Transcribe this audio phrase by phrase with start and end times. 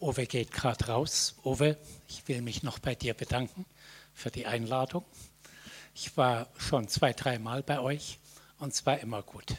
[0.00, 1.34] Uwe geht gerade raus.
[1.44, 1.76] Uwe,
[2.08, 3.66] ich will mich noch bei dir bedanken
[4.14, 5.04] für die Einladung.
[5.94, 8.18] Ich war schon zwei, dreimal bei euch
[8.58, 9.56] und es war immer gut.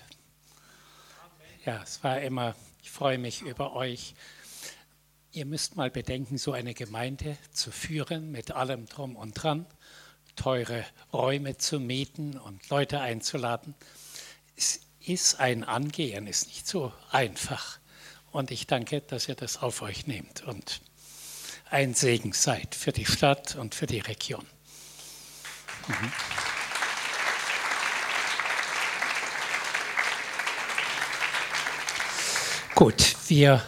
[1.64, 4.16] Ja, es war immer, ich freue mich über euch.
[5.32, 9.68] Ihr müsst mal bedenken, so eine Gemeinde zu führen mit allem drum und dran,
[10.36, 13.76] teure Räume zu mieten und Leute einzuladen.
[14.56, 17.81] Es ist ein Angehen, ist nicht so einfach.
[18.32, 20.82] Und ich danke, dass ihr das auf euch nehmt und
[21.70, 24.46] ein Segen seid für die Stadt und für die Region.
[25.88, 26.12] Mhm.
[32.76, 33.62] Gut, wir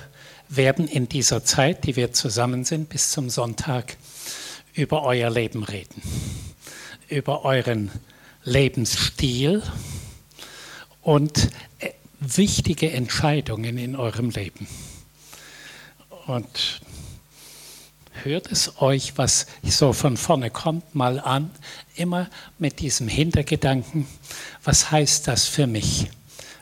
[0.49, 3.97] werden in dieser Zeit, die wir zusammen sind, bis zum Sonntag,
[4.73, 6.01] über euer Leben reden,
[7.09, 7.91] über euren
[8.43, 9.61] Lebensstil
[11.01, 11.49] und
[12.23, 14.67] wichtige Entscheidungen in eurem Leben.
[16.25, 16.81] Und
[18.23, 21.51] hört es euch, was so von vorne kommt, mal an,
[21.95, 24.07] immer mit diesem Hintergedanken,
[24.63, 26.09] was heißt das für mich?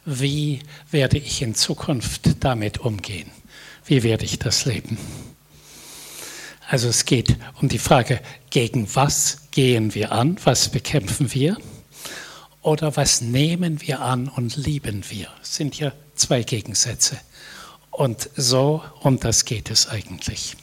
[0.06, 3.30] Wie werde ich in Zukunft damit umgehen?
[3.86, 4.98] Wie werde ich das leben?
[6.68, 11.58] Also es geht um die Frage, gegen was gehen wir an, was bekämpfen wir
[12.62, 15.28] oder was nehmen wir an und lieben wir.
[15.40, 17.20] Das sind ja zwei Gegensätze.
[17.90, 20.56] Und so um das geht es eigentlich.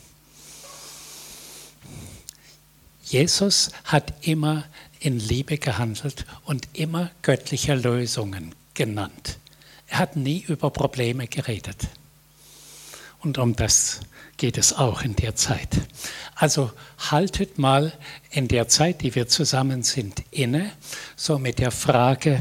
[3.03, 4.65] Jesus hat immer
[5.01, 9.39] in Liebe gehandelt und immer göttliche Lösungen genannt.
[9.87, 11.89] Er hat nie über Probleme geredet.
[13.21, 14.01] Und um das
[14.39, 15.69] geht es auch in der Zeit.
[16.35, 16.73] Also
[17.11, 17.93] haltet mal
[18.31, 20.71] in der Zeit, die wir zusammen sind, inne,
[21.17, 22.41] so mit der Frage,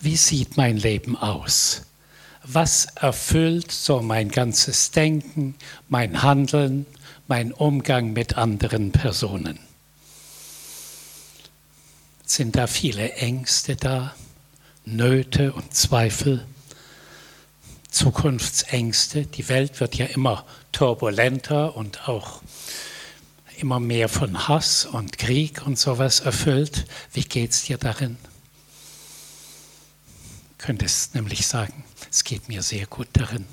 [0.00, 1.82] wie sieht mein Leben aus?
[2.42, 5.56] Was erfüllt so mein ganzes Denken,
[5.88, 6.86] mein Handeln,
[7.28, 9.58] mein Umgang mit anderen Personen?
[12.24, 14.14] Sind da viele Ängste da?
[14.84, 16.46] Nöte und Zweifel,
[17.90, 19.26] Zukunftsängste.
[19.26, 22.42] Die Welt wird ja immer turbulenter und auch
[23.56, 26.86] immer mehr von Hass und Krieg und sowas erfüllt.
[27.12, 28.16] Wie geht es dir darin?
[30.58, 33.46] Du könntest nämlich sagen, es geht mir sehr gut darin.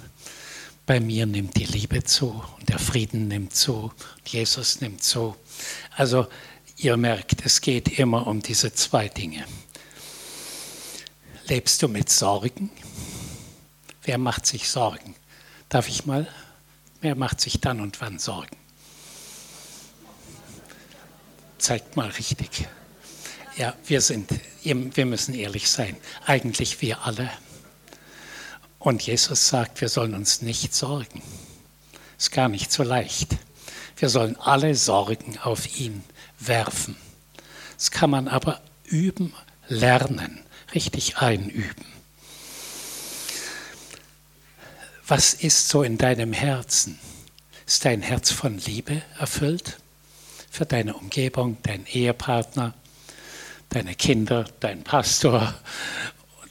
[0.86, 5.36] Bei mir nimmt die Liebe zu und der Frieden nimmt zu und Jesus nimmt zu.
[5.96, 6.28] Also
[6.78, 9.44] ihr merkt, es geht immer um diese zwei Dinge.
[11.48, 12.70] Lebst du mit Sorgen?
[14.04, 15.16] Wer macht sich Sorgen?
[15.70, 16.28] Darf ich mal?
[17.02, 18.58] Wer macht sich dann und wann Sorgen?
[21.58, 22.68] Zeigt mal richtig.
[23.56, 24.30] Ja, wir sind,
[24.64, 25.98] wir müssen ehrlich sein.
[26.26, 27.30] Eigentlich wir alle.
[28.80, 31.24] Und Jesus sagt, wir sollen uns nicht sorgen.
[32.18, 33.36] Ist gar nicht so leicht.
[33.98, 36.04] Wir sollen alle Sorgen auf ihn
[36.40, 36.96] werfen.
[37.78, 39.34] Das kann man aber üben,
[39.68, 40.44] lernen
[40.74, 41.97] richtig einüben.
[45.10, 47.00] Was ist so in deinem Herzen?
[47.66, 49.80] Ist dein Herz von Liebe erfüllt
[50.52, 52.74] für deine Umgebung, deinen Ehepartner,
[53.70, 55.54] deine Kinder, deinen Pastor,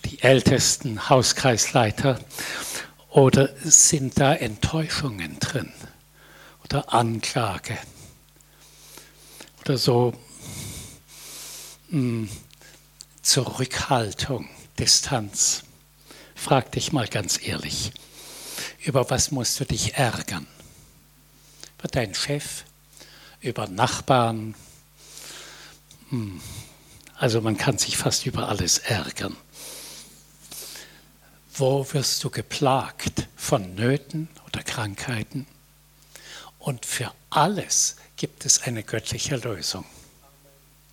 [0.07, 2.19] die Ältesten, Hauskreisleiter?
[3.11, 5.73] Oder sind da Enttäuschungen drin
[6.65, 7.77] oder Anklage
[9.61, 10.15] oder so
[11.89, 12.29] mh, hm,
[13.21, 15.65] Zurückhaltung, Distanz.
[16.35, 17.93] Frag dich mal ganz ehrlich,
[18.87, 20.47] über was musst du dich ärgern?
[21.79, 22.63] Über deinen Chef,
[23.41, 24.55] über Nachbarn?
[26.11, 26.41] Hm.
[27.19, 29.37] Also man kann sich fast über alles ärgern.
[31.53, 35.47] Wo wirst du geplagt von Nöten oder Krankheiten?
[36.61, 39.85] Und für alles gibt es eine göttliche Lösung.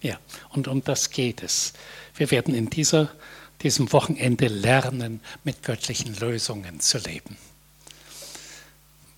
[0.02, 1.74] Ja, und um das geht es.
[2.16, 3.14] Wir werden in dieser,
[3.62, 7.38] diesem Wochenende lernen, mit göttlichen Lösungen zu leben.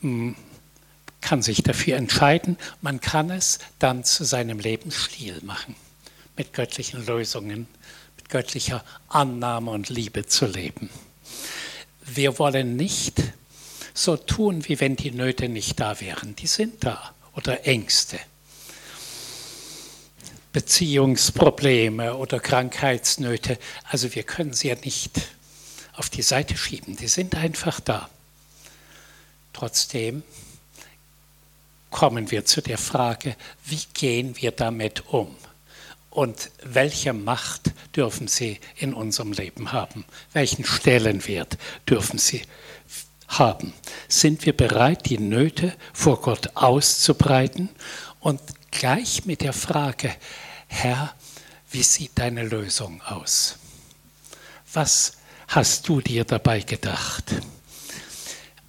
[0.02, 0.36] Man
[1.22, 5.76] kann sich dafür entscheiden, man kann es dann zu seinem Lebensstil machen,
[6.38, 7.68] mit göttlichen Lösungen,
[8.18, 10.90] mit göttlicher Annahme und Liebe zu leben.
[12.06, 13.24] Wir wollen nicht
[13.94, 16.36] so tun, wie wenn die Nöte nicht da wären.
[16.36, 18.20] Die sind da oder Ängste.
[20.54, 23.58] Beziehungsprobleme oder Krankheitsnöte.
[23.90, 25.12] Also wir können sie ja nicht
[25.94, 26.96] auf die Seite schieben.
[26.96, 28.10] Die sind einfach da.
[29.56, 30.22] Trotzdem
[31.90, 35.34] kommen wir zu der Frage, wie gehen wir damit um?
[36.10, 40.04] Und welche Macht dürfen sie in unserem Leben haben?
[40.34, 41.58] Welchen Stellenwert
[41.88, 42.42] dürfen sie
[43.30, 43.74] haben?
[44.10, 47.70] Sind wir bereit, die Nöte vor Gott auszubreiten
[48.20, 48.42] und
[48.72, 50.14] gleich mit der Frage,
[50.68, 51.16] Herr,
[51.72, 53.56] wie sieht deine Lösung aus?
[54.74, 55.14] Was
[55.48, 57.36] hast du dir dabei gedacht?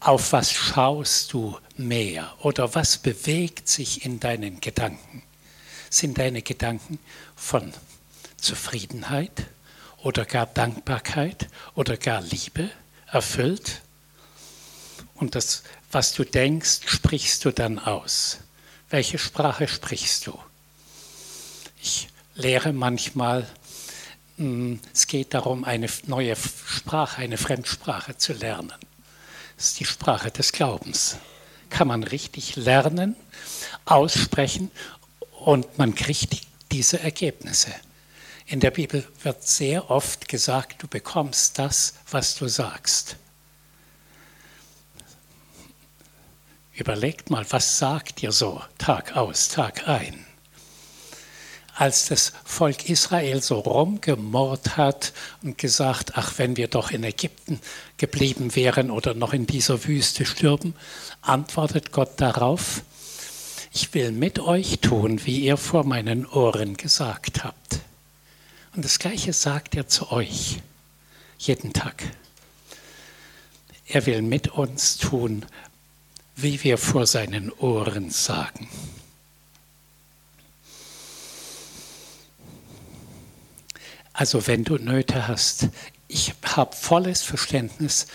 [0.06, 5.24] Auf was schaust du mehr oder was bewegt sich in deinen Gedanken?
[5.90, 7.00] Sind deine Gedanken
[7.34, 7.72] von
[8.36, 9.48] Zufriedenheit
[10.04, 12.70] oder gar Dankbarkeit oder gar Liebe
[13.08, 13.82] erfüllt?
[15.16, 18.38] Und das, was du denkst, sprichst du dann aus.
[18.90, 20.38] Welche Sprache sprichst du?
[21.82, 22.06] Ich
[22.36, 23.50] lehre manchmal,
[24.36, 28.72] hm, es geht darum, eine neue Sprache, eine Fremdsprache zu lernen.
[29.56, 31.16] Das ist die Sprache des Glaubens.
[31.70, 33.16] Kann man richtig lernen,
[33.84, 34.70] aussprechen
[35.44, 37.74] und man kriegt diese Ergebnisse.
[38.46, 43.16] In der Bibel wird sehr oft gesagt, du bekommst das, was du sagst.
[46.74, 50.25] Überlegt mal, was sagt ihr so Tag aus, Tag ein?
[51.78, 55.12] Als das Volk Israel so rumgemurrt hat
[55.42, 57.60] und gesagt, ach, wenn wir doch in Ägypten
[57.98, 60.74] geblieben wären oder noch in dieser Wüste stürben,
[61.20, 62.82] antwortet Gott darauf,
[63.74, 67.80] ich will mit euch tun, wie ihr vor meinen Ohren gesagt habt.
[68.74, 70.62] Und das Gleiche sagt er zu euch
[71.38, 72.02] jeden Tag.
[73.86, 75.44] Er will mit uns tun,
[76.36, 78.68] wie wir vor seinen Ohren sagen.
[84.16, 85.68] Also wenn du Nöte hast,
[86.08, 88.06] ich habe volles Verständnis,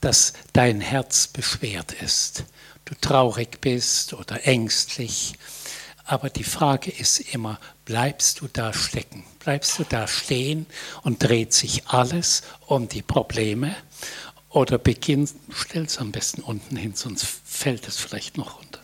[0.00, 2.44] dass dein Herz beschwert ist,
[2.84, 5.34] du traurig bist oder ängstlich.
[6.04, 9.24] Aber die Frage ist immer, bleibst du da stecken?
[9.40, 10.64] Bleibst du da stehen
[11.02, 13.74] und dreht sich alles um die Probleme?
[14.50, 18.77] Oder beginn, stell es am besten unten hin, sonst fällt es vielleicht noch runter.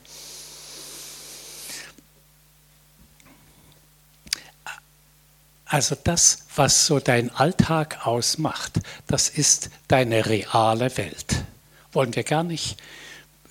[5.74, 8.74] Also das, was so dein Alltag ausmacht,
[9.08, 11.42] das ist deine reale Welt.
[11.90, 12.76] Wollen wir gar nicht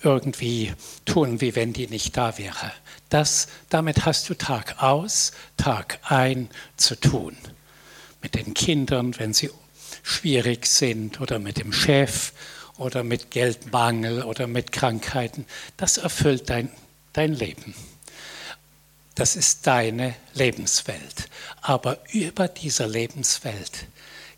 [0.02, 0.72] irgendwie
[1.04, 2.72] tun, wie wenn die nicht da wäre.
[3.10, 6.48] Das, damit hast du Tag aus, Tag ein
[6.78, 7.36] zu tun.
[8.22, 9.50] Mit den Kindern, wenn sie
[10.02, 12.32] schwierig sind oder mit dem Chef
[12.78, 15.44] oder mit Geldmangel oder mit Krankheiten.
[15.76, 16.70] Das erfüllt dein,
[17.12, 17.74] dein Leben.
[19.14, 21.28] Das ist deine Lebenswelt.
[21.60, 23.86] Aber über dieser Lebenswelt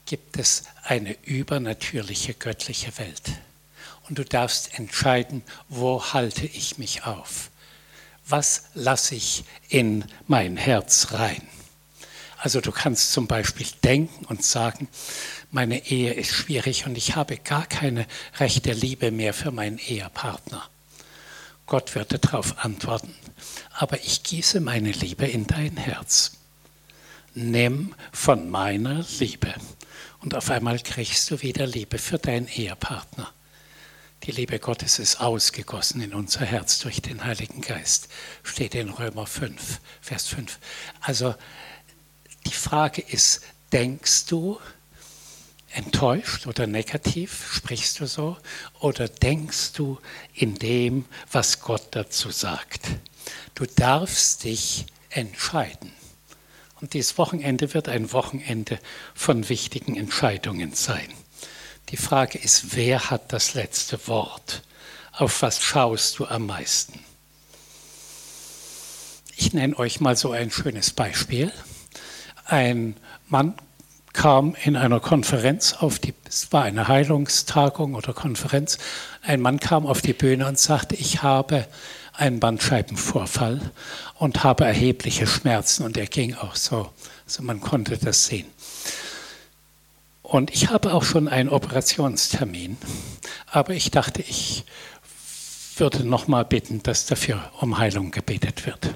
[0.05, 3.33] gibt es eine übernatürliche göttliche Welt.
[4.09, 7.51] Und du darfst entscheiden, wo halte ich mich auf?
[8.29, 11.43] Was lasse ich in mein Herz rein?
[12.39, 14.89] Also du kannst zum Beispiel denken und sagen,
[15.51, 18.07] meine Ehe ist schwierig und ich habe gar keine
[18.39, 20.69] rechte Liebe mehr für meinen Ehepartner.
[21.67, 23.15] Gott wird darauf antworten,
[23.79, 26.33] aber ich gieße meine Liebe in dein Herz.
[27.35, 29.55] Nimm von meiner Liebe
[30.21, 33.31] und auf einmal kriegst du wieder Liebe für deinen Ehepartner.
[34.23, 38.09] Die Liebe Gottes ist ausgegossen in unser Herz durch den Heiligen Geist,
[38.43, 40.59] steht in Römer 5, Vers 5.
[41.01, 41.35] Also
[42.47, 44.59] die Frage ist, denkst du,
[45.75, 47.53] enttäuscht oder negativ?
[47.53, 48.39] Sprichst du so?
[48.81, 50.01] Oder denkst du
[50.33, 52.89] in dem, was Gott dazu sagt?
[53.55, 55.93] Du darfst dich entscheiden.
[56.81, 58.79] Und dieses Wochenende wird ein Wochenende
[59.15, 61.09] von wichtigen Entscheidungen sein.
[61.89, 64.63] Die Frage ist, wer hat das letzte Wort?
[65.13, 67.01] Auf was schaust du am meisten?
[69.37, 71.53] Ich nenne euch mal so ein schönes Beispiel.
[72.45, 72.97] Ein
[73.29, 73.55] Mann
[74.13, 78.79] kam in einer Konferenz auf die, es war eine Heilungstagung oder Konferenz,
[79.23, 81.67] ein Mann kam auf die Bühne und sagte, ich habe
[82.17, 83.61] einen Bandscheibenvorfall
[84.15, 86.91] und habe erhebliche Schmerzen und er ging auch so,
[87.27, 88.47] also man konnte das sehen.
[90.23, 92.77] Und ich habe auch schon einen Operationstermin,
[93.47, 94.65] aber ich dachte, ich
[95.77, 98.95] würde noch mal bitten, dass dafür um Heilung gebetet wird.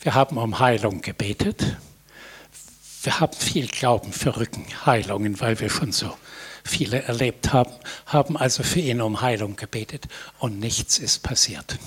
[0.00, 1.76] Wir haben um Heilung gebetet
[3.02, 6.16] wir haben viel Glauben für Rückenheilungen, weil wir schon so
[6.64, 7.72] viele erlebt haben,
[8.06, 10.06] haben also für ihn um Heilung gebetet
[10.38, 11.78] und nichts ist passiert.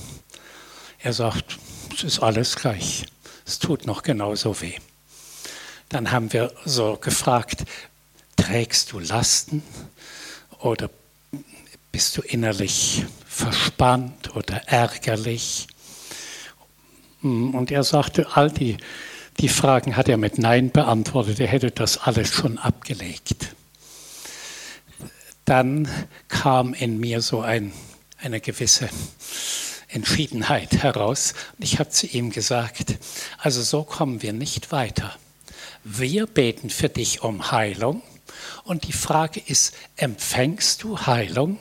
[1.06, 1.60] Er sagt,
[1.94, 3.06] es ist alles gleich,
[3.46, 4.74] es tut noch genauso weh.
[5.88, 7.64] Dann haben wir so gefragt,
[8.36, 9.62] trägst du Lasten
[10.62, 10.90] oder
[11.92, 15.68] bist du innerlich verspannt oder ärgerlich?
[17.22, 18.78] Und er sagte, all die
[19.40, 21.40] die Fragen hat er mit Nein beantwortet.
[21.40, 23.54] Er hätte das alles schon abgelegt.
[25.46, 25.88] dann
[26.30, 27.74] kam in mir so ein,
[28.18, 28.90] eine gewisse
[29.88, 31.34] Entschiedenheit heraus.
[31.60, 32.96] Ich habe zu ihm gesagt,
[33.38, 35.16] also so kommen wir nicht weiter.
[35.84, 38.02] Wir beten für dich um Heilung.
[38.64, 41.60] Und die Frage ist, empfängst du Heilung?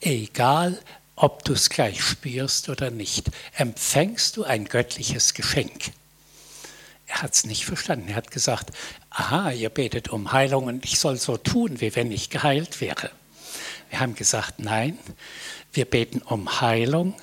[0.00, 0.80] Egal,
[1.16, 5.92] ob du es gleich spürst oder nicht, empfängst du ein göttliches Geschenk.
[7.06, 8.08] Er hat es nicht verstanden.
[8.08, 8.70] Er hat gesagt,
[9.10, 13.10] aha, ihr betet um Heilung und ich soll so tun, wie wenn ich geheilt wäre.
[13.90, 14.98] Wir haben gesagt, nein,
[15.72, 17.14] wir beten um Heilung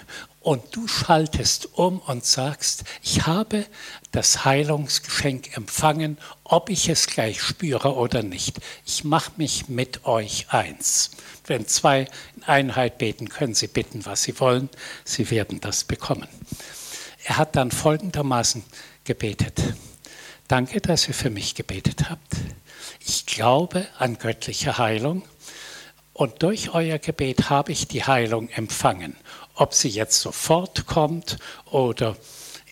[0.41, 3.65] und du schaltest um und sagst, ich habe
[4.11, 8.57] das Heilungsgeschenk empfangen, ob ich es gleich spüre oder nicht.
[8.85, 11.11] Ich mache mich mit euch eins.
[11.45, 14.69] Wenn zwei in Einheit beten, können sie bitten, was sie wollen.
[15.03, 16.27] Sie werden das bekommen.
[17.25, 18.63] Er hat dann folgendermaßen
[19.03, 19.61] gebetet.
[20.47, 22.37] Danke, dass ihr für mich gebetet habt.
[23.05, 25.23] Ich glaube an göttliche Heilung
[26.19, 29.15] und durch euer Gebet habe ich die Heilung empfangen.
[29.53, 31.37] Ob sie jetzt sofort kommt
[31.71, 32.17] oder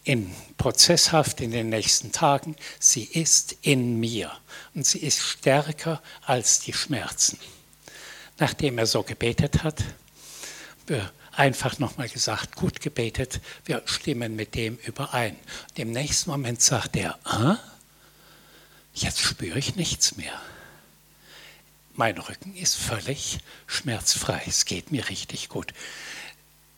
[0.04, 4.34] in prozesshaft in den nächsten Tagen, sie ist in mir
[4.75, 7.39] und sie ist stärker als die Schmerzen.
[8.38, 9.82] Nachdem er so gebetet hat,
[11.32, 15.38] einfach nochmal gesagt, gut gebetet, wir stimmen mit dem überein.
[15.70, 17.56] Und Im nächsten Moment sagt er, ah,
[18.94, 20.38] jetzt spüre ich nichts mehr.
[21.98, 25.74] Mein Rücken ist völlig schmerzfrei, es geht mir richtig gut.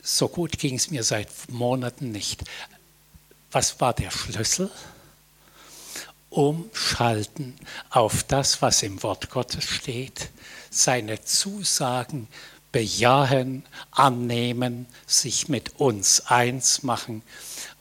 [0.01, 2.45] So gut ging es mir seit Monaten nicht.
[3.51, 4.71] Was war der Schlüssel?
[6.29, 7.53] Umschalten
[7.89, 10.29] auf das, was im Wort Gottes steht,
[10.69, 12.29] seine Zusagen
[12.71, 17.23] bejahen, annehmen, sich mit uns eins machen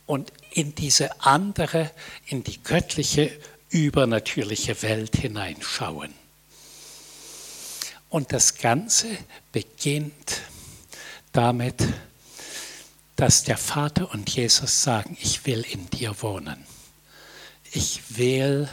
[0.06, 1.92] und in diese andere,
[2.26, 3.30] in die göttliche,
[3.70, 6.17] übernatürliche Welt hineinschauen.
[8.08, 9.06] Und das Ganze
[9.52, 10.40] beginnt
[11.32, 11.86] damit,
[13.16, 16.64] dass der Vater und Jesus sagen, ich will in dir wohnen.
[17.72, 18.68] Ich will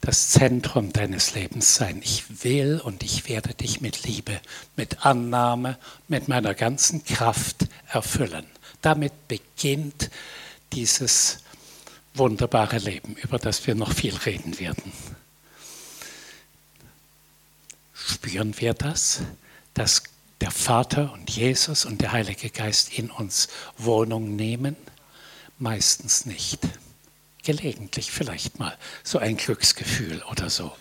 [0.00, 2.00] das Zentrum deines Lebens sein.
[2.04, 4.40] Ich will und ich werde dich mit Liebe,
[4.76, 8.46] mit Annahme, mit meiner ganzen Kraft erfüllen.
[8.80, 10.10] Damit beginnt
[10.72, 11.38] dieses
[12.14, 14.92] wunderbare Leben, über das wir noch viel reden werden.
[18.08, 19.20] Spüren wir das,
[19.74, 20.02] dass
[20.40, 24.76] der Vater und Jesus und der Heilige Geist in uns Wohnung nehmen?
[25.58, 26.60] Meistens nicht.
[27.42, 30.72] Gelegentlich vielleicht mal so ein Glücksgefühl oder so.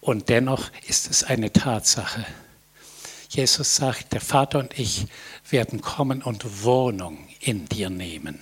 [0.00, 2.24] Und dennoch ist es eine Tatsache.
[3.28, 5.06] Jesus sagt, der Vater und ich
[5.50, 8.40] werden kommen und Wohnung in dir nehmen.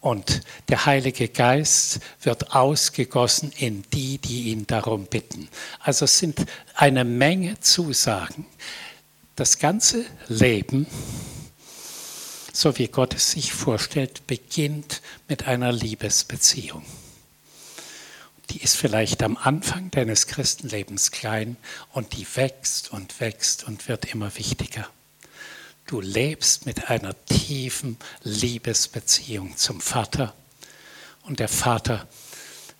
[0.00, 5.48] Und der Heilige Geist wird ausgegossen in die, die ihn darum bitten.
[5.78, 8.46] Also es sind eine Menge Zusagen,
[9.36, 10.86] das ganze Leben,
[12.52, 16.84] so wie Gott es sich vorstellt, beginnt mit einer Liebesbeziehung.
[18.50, 21.56] Die ist vielleicht am Anfang deines Christenlebens klein
[21.92, 24.88] und die wächst und wächst und wird immer wichtiger.
[25.90, 30.36] Du lebst mit einer tiefen Liebesbeziehung zum Vater
[31.24, 32.06] und der Vater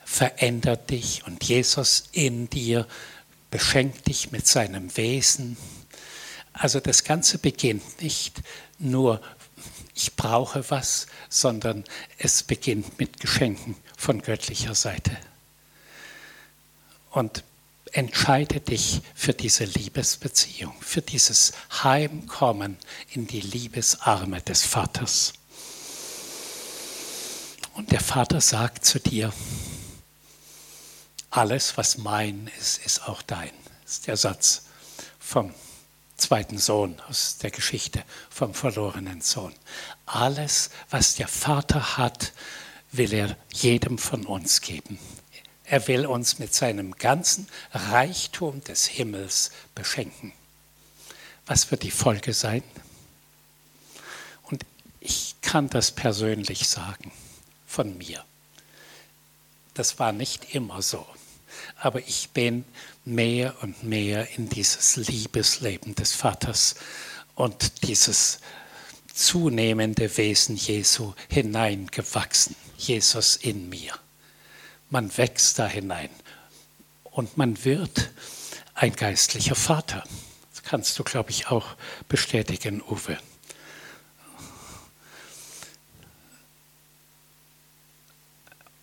[0.04, 2.86] verändert dich und Jesus in dir
[3.50, 5.56] beschenkt dich mit seinem Wesen,
[6.52, 8.42] also das Ganze beginnt nicht
[8.78, 9.20] nur,
[9.96, 11.82] ich brauche was, sondern
[12.16, 15.18] es beginnt mit Geschenken von göttlicher Seite.
[17.10, 17.42] Und
[17.92, 22.76] entscheide dich für diese Liebesbeziehung, für dieses Heimkommen
[23.12, 25.32] in die Liebesarme des Vaters.
[27.74, 29.32] Und der Vater sagt zu dir,
[31.30, 33.52] alles, was mein ist, ist auch dein.
[33.84, 34.64] Das ist der Satz
[35.18, 35.54] vom
[36.16, 39.54] zweiten Sohn aus der Geschichte vom verlorenen Sohn.
[40.06, 42.32] Alles, was der Vater hat,
[42.92, 44.98] will er jedem von uns geben.
[45.70, 50.32] Er will uns mit seinem ganzen Reichtum des Himmels beschenken.
[51.46, 52.62] Was wird die Folge sein?
[54.42, 54.64] Und
[55.00, 57.12] ich kann das persönlich sagen
[57.66, 58.24] von mir.
[59.74, 61.06] Das war nicht immer so
[61.76, 62.64] aber ich bin
[63.04, 66.76] mehr und mehr in dieses Liebesleben des Vaters
[67.34, 68.40] und dieses
[69.12, 72.54] zunehmende Wesen Jesu hineingewachsen.
[72.76, 73.92] Jesus in mir.
[74.90, 76.10] Man wächst da hinein
[77.04, 78.10] und man wird
[78.74, 80.04] ein geistlicher Vater.
[80.50, 81.66] Das kannst du, glaube ich, auch
[82.08, 83.18] bestätigen, Uwe.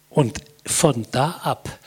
[0.09, 1.77] Und von da ab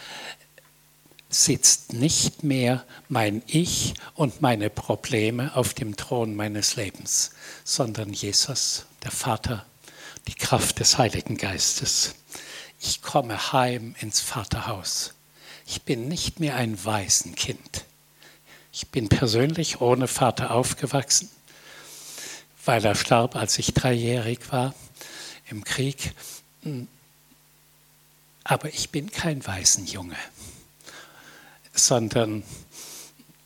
[1.29, 7.33] sitzt nicht mehr mein Ich und meine Probleme auf dem Thron meines Lebens,
[7.65, 9.65] sondern Jesus, der Vater,
[10.27, 12.15] die Kraft des Heiligen Geistes.
[12.80, 15.14] Ich komme heim ins Vaterhaus.
[15.66, 17.84] Ich bin nicht mehr ein Waisenkind.
[18.72, 21.30] Ich bin persönlich ohne Vater aufgewachsen,
[22.64, 24.75] weil er starb, als ich dreijährig war
[25.49, 26.14] im Krieg.
[28.44, 30.16] Aber ich bin kein Waisenjunge
[31.72, 32.42] sondern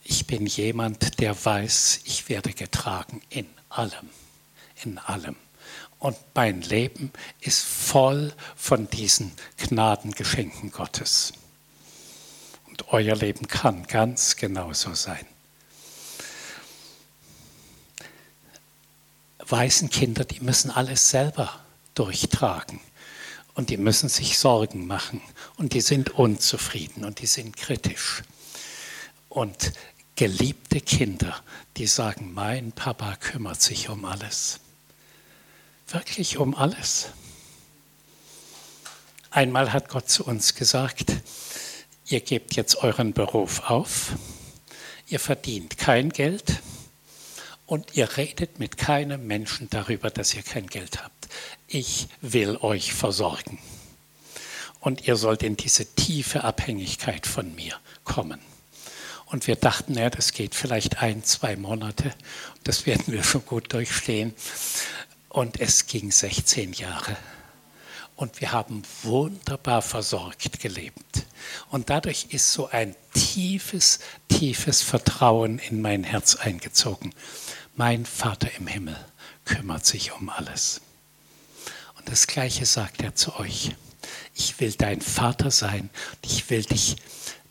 [0.03, 4.11] ich bin jemand, der weiß, ich werde getragen in allem,
[4.83, 5.37] in allem.
[6.05, 11.33] Und mein Leben ist voll von diesen Gnadengeschenken Gottes.
[12.67, 15.25] Und euer Leben kann ganz genauso sein.
[19.39, 21.59] Waisenkinder, die müssen alles selber
[21.95, 22.81] durchtragen.
[23.55, 25.23] Und die müssen sich Sorgen machen
[25.57, 28.25] und die sind unzufrieden und die sind kritisch.
[29.31, 29.73] Und
[30.17, 31.43] geliebte Kinder,
[31.79, 34.61] die sagen, mein Papa kümmert sich um alles.
[35.95, 37.09] Wirklich um alles.
[39.31, 41.13] Einmal hat Gott zu uns gesagt,
[42.07, 44.13] ihr gebt jetzt euren Beruf auf,
[45.09, 46.61] ihr verdient kein Geld
[47.67, 51.15] und ihr redet mit keinem Menschen darüber, dass ihr kein Geld habt
[51.75, 53.59] ich will euch versorgen.
[54.81, 57.75] Und ihr sollt in diese tiefe Abhängigkeit von mir
[58.05, 58.39] kommen.
[59.27, 62.15] Und wir dachten, ja, das geht vielleicht ein, zwei Monate.
[62.63, 64.35] Das werden wir schon gut durchstehen.
[65.35, 67.17] Und es ging 16 Jahre.
[68.15, 71.27] Und wir haben wunderbar versorgt gelebt.
[71.71, 73.99] Und dadurch ist so ein tiefes,
[74.29, 77.13] tiefes Vertrauen in mein Herz eingezogen.
[77.75, 78.97] Mein Vater im Himmel
[79.45, 80.83] kümmert sich um alles.
[81.99, 83.75] Und das Gleiche sagt er zu euch.
[84.37, 85.91] Ich will dein Vater sein
[86.23, 86.95] ich will dich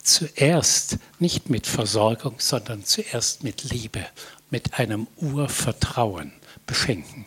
[0.02, 4.06] zuerst nicht mit Versorgung, sondern zuerst mit Liebe,
[4.48, 6.32] mit einem Urvertrauen
[6.66, 7.26] beschenken,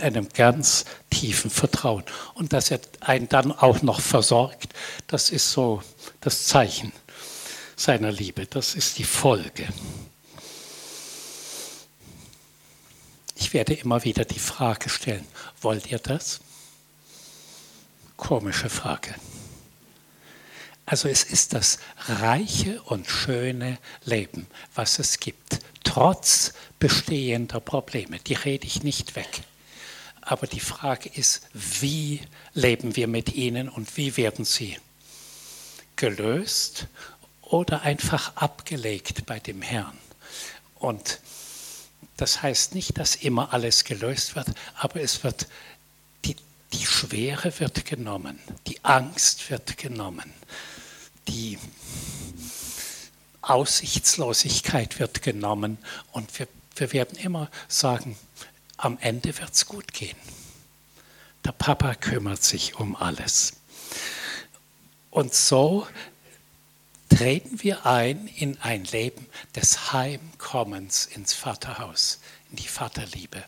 [0.00, 2.04] einem ganz tiefen Vertrauen.
[2.34, 4.72] Und dass er einen dann auch noch versorgt,
[5.06, 5.82] das ist so
[6.20, 6.92] das Zeichen
[7.76, 9.68] seiner Liebe, das ist die Folge.
[13.36, 15.26] Ich werde immer wieder die Frage stellen,
[15.60, 16.40] wollt ihr das?
[18.16, 19.14] Komische Frage.
[20.86, 21.78] Also es ist das
[22.08, 28.20] reiche und schöne Leben, was es gibt, trotz bestehender Probleme.
[28.20, 29.42] Die rede ich nicht weg.
[30.26, 32.20] Aber die Frage ist, wie
[32.52, 34.76] leben wir mit ihnen und wie werden sie
[35.94, 36.88] gelöst
[37.42, 39.96] oder einfach abgelegt bei dem Herrn?
[40.74, 41.20] Und
[42.16, 45.46] das heißt nicht, dass immer alles gelöst wird, aber es wird
[46.72, 50.32] die Schwere wird genommen, die Angst wird genommen,
[51.28, 51.58] die
[53.42, 55.78] Aussichtslosigkeit wird genommen
[56.12, 58.18] und wir, wir werden immer sagen,
[58.76, 60.16] am Ende wird es gut gehen.
[61.44, 63.54] Der Papa kümmert sich um alles.
[65.10, 65.86] Und so
[67.08, 73.44] treten wir ein in ein Leben des Heimkommens ins Vaterhaus, in die Vaterliebe.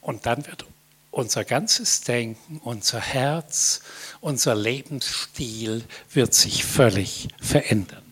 [0.00, 0.66] Und dann wird
[1.10, 3.80] unser ganzes Denken, unser Herz,
[4.20, 8.07] unser Lebensstil wird sich völlig verändern.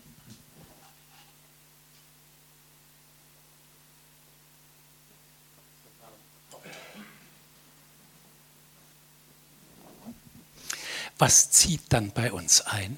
[11.17, 12.97] Was zieht dann bei uns ein?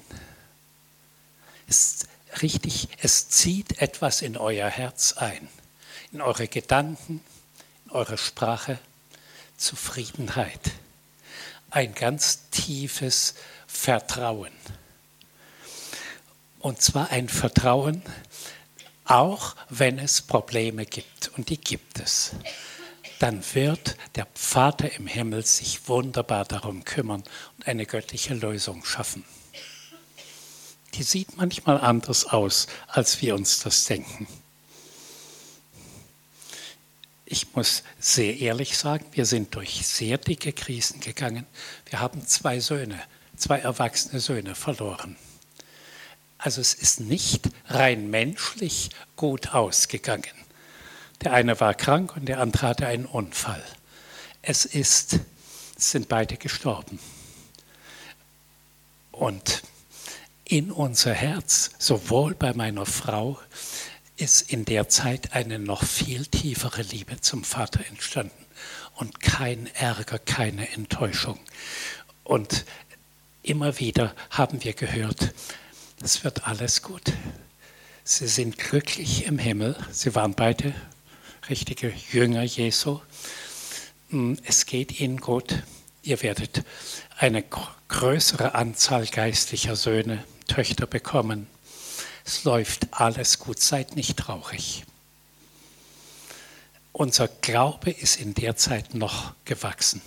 [1.68, 2.06] Es,
[2.42, 5.48] richtig, es zieht etwas in euer Herz ein,
[6.12, 7.24] in eure Gedanken,
[7.86, 8.78] in eure Sprache,
[9.56, 10.72] Zufriedenheit,
[11.70, 13.34] ein ganz tiefes
[13.66, 14.52] Vertrauen.
[16.58, 18.02] Und zwar ein Vertrauen,
[19.04, 22.32] auch wenn es Probleme gibt, und die gibt es,
[23.20, 27.22] dann wird der Vater im Himmel sich wunderbar darum kümmern
[27.56, 29.24] und eine göttliche Lösung schaffen.
[30.94, 34.26] Die sieht manchmal anders aus, als wir uns das denken
[37.30, 41.46] ich muss sehr ehrlich sagen, wir sind durch sehr dicke Krisen gegangen.
[41.88, 43.00] Wir haben zwei Söhne,
[43.36, 45.16] zwei erwachsene Söhne verloren.
[46.38, 50.24] Also es ist nicht rein menschlich gut ausgegangen.
[51.22, 53.62] Der eine war krank und der andere hatte einen Unfall.
[54.42, 55.20] Es ist,
[55.76, 56.98] sind beide gestorben.
[59.12, 59.62] Und
[60.44, 63.38] in unser Herz, sowohl bei meiner Frau
[64.16, 68.46] ist in der Zeit eine noch viel tiefere Liebe zum Vater entstanden
[68.94, 71.38] und kein Ärger, keine Enttäuschung.
[72.24, 72.64] Und
[73.42, 75.32] Immer wieder haben wir gehört,
[76.02, 77.12] es wird alles gut.
[78.04, 79.76] Sie sind glücklich im Himmel.
[79.90, 80.74] Sie waren beide
[81.48, 83.00] richtige Jünger Jesu.
[84.10, 85.62] Hm, es geht ihnen gut.
[86.02, 86.62] Ihr werdet
[87.18, 87.44] eine
[87.88, 91.46] größere Anzahl geistlicher Söhne, Töchter bekommen.
[92.24, 94.84] Es läuft alles gut, seid nicht traurig.
[96.92, 100.02] Unser Glaube ist in der Zeit noch gewachsen.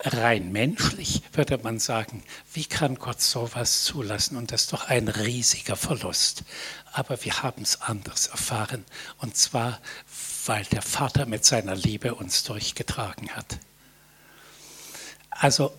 [0.00, 4.36] Rein menschlich würde man sagen, wie kann Gott sowas zulassen?
[4.36, 6.44] Und das ist doch ein riesiger Verlust.
[6.92, 8.84] Aber wir haben es anders erfahren.
[9.18, 9.80] Und zwar,
[10.46, 13.58] weil der Vater mit seiner Liebe uns durchgetragen hat.
[15.30, 15.72] Also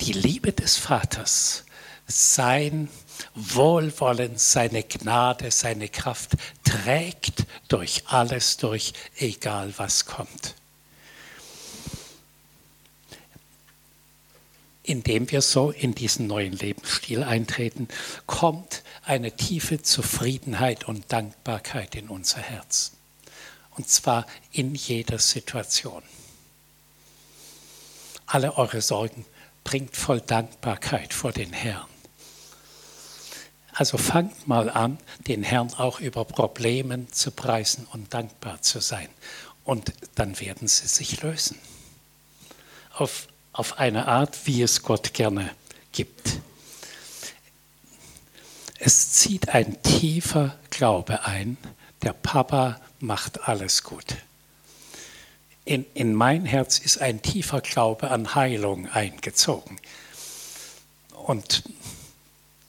[0.00, 1.64] die Liebe des Vaters,
[2.06, 2.88] sein
[3.34, 6.32] Wohlwollen, seine Gnade, seine Kraft
[6.64, 10.54] trägt durch alles durch, egal was kommt.
[14.90, 17.86] Indem wir so in diesen neuen Lebensstil eintreten,
[18.26, 22.90] kommt eine tiefe Zufriedenheit und Dankbarkeit in unser Herz.
[23.76, 26.02] Und zwar in jeder Situation.
[28.26, 29.24] Alle eure Sorgen
[29.62, 31.86] bringt voll Dankbarkeit vor den Herrn.
[33.72, 34.98] Also fangt mal an,
[35.28, 39.08] den Herrn auch über Problemen zu preisen und dankbar zu sein.
[39.62, 41.60] Und dann werden sie sich lösen.
[42.92, 45.50] Auf, auf eine Art, wie es Gott gerne
[45.92, 46.40] gibt.
[48.78, 51.58] Es zieht ein tiefer Glaube ein,
[52.02, 54.16] der Papa macht alles gut.
[55.64, 59.78] In, in mein Herz ist ein tiefer Glaube an Heilung eingezogen.
[61.12, 61.62] Und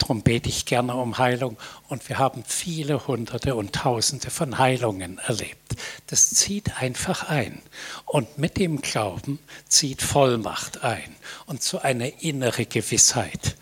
[0.01, 5.19] Darum bete ich gerne um Heilung und wir haben viele Hunderte und Tausende von Heilungen
[5.19, 5.75] erlebt.
[6.07, 7.61] Das zieht einfach ein
[8.07, 9.37] und mit dem Glauben
[9.67, 13.55] zieht Vollmacht ein und so eine innere Gewissheit.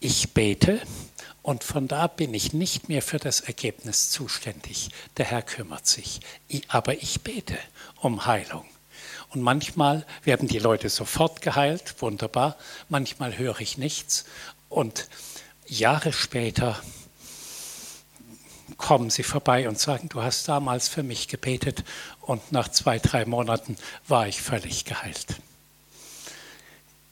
[0.00, 0.82] Ich bete
[1.40, 4.90] und von da bin ich nicht mehr für das Ergebnis zuständig.
[5.16, 6.20] Der Herr kümmert sich.
[6.68, 7.56] Aber ich bete
[8.02, 8.66] um Heilung.
[9.30, 12.56] Und manchmal werden die Leute sofort geheilt, wunderbar.
[12.88, 14.24] Manchmal höre ich nichts
[14.68, 15.08] und
[15.66, 16.80] Jahre später
[18.76, 21.84] kommen sie vorbei und sagen, du hast damals für mich gebetet
[22.20, 23.76] und nach zwei, drei Monaten
[24.06, 25.40] war ich völlig geheilt.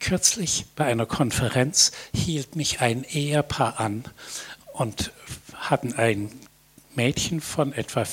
[0.01, 4.05] Kürzlich bei einer Konferenz hielt mich ein Ehepaar an
[4.75, 5.13] und
[5.55, 6.31] hatten ein
[6.95, 8.05] Mädchen von etwa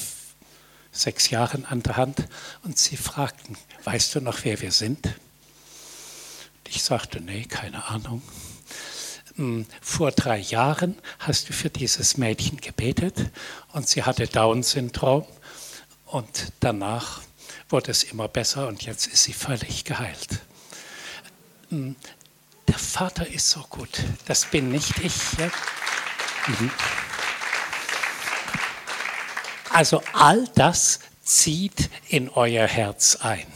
[0.91, 2.27] sechs Jahren an der Hand
[2.63, 5.15] und sie fragten, weißt du noch, wer wir sind?
[6.67, 8.21] Ich sagte, nee, keine Ahnung.
[9.35, 13.31] Hm, vor drei Jahren hast du für dieses Mädchen gebetet
[13.71, 15.25] und sie hatte Down-Syndrom
[16.05, 17.21] und danach
[17.69, 20.41] wurde es immer besser und jetzt ist sie völlig geheilt.
[21.69, 21.95] Hm,
[22.67, 25.13] der Vater ist so gut, das bin nicht ich.
[26.47, 26.71] Mhm.
[29.69, 33.47] Also all das zieht in euer Herz ein.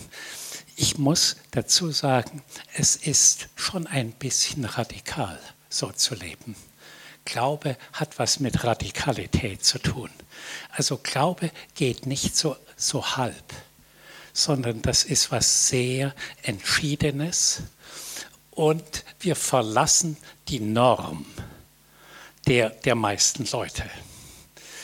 [0.78, 6.56] Ich muss dazu sagen, es ist schon ein bisschen radikal so zu leben.
[7.26, 10.10] Glaube hat was mit Radikalität zu tun.
[10.72, 13.54] Also Glaube geht nicht so, so halb,
[14.32, 17.64] sondern das ist was sehr Entschiedenes
[18.52, 21.26] und wir verlassen die Norm
[22.48, 23.90] der, der meisten Leute.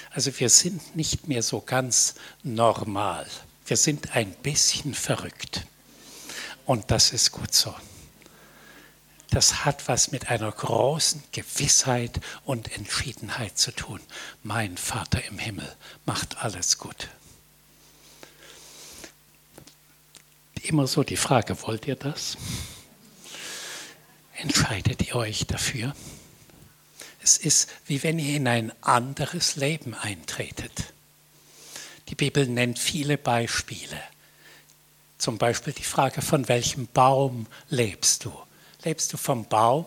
[0.10, 3.28] Also wir sind nicht mehr so ganz normal.
[3.66, 5.66] Wir sind ein bisschen verrückt.
[6.66, 7.74] Und das ist gut so
[9.32, 14.02] das hat was mit einer großen Gewissheit und Entschiedenheit zu tun.
[14.44, 15.74] Mein Vater im Himmel
[16.06, 17.08] macht alles gut.
[20.62, 22.38] Immer so die Frage, wollt ihr das?
[24.36, 25.96] Entscheidet ihr euch dafür?
[27.24, 30.94] Es ist wie wenn ihr in ein anderes Leben eintretet.
[32.10, 34.02] Die Bibel nennt viele Beispiele.
[35.18, 38.34] Zum Beispiel die Frage, von welchem Baum lebst du?
[38.84, 39.86] Lebst du vom Baum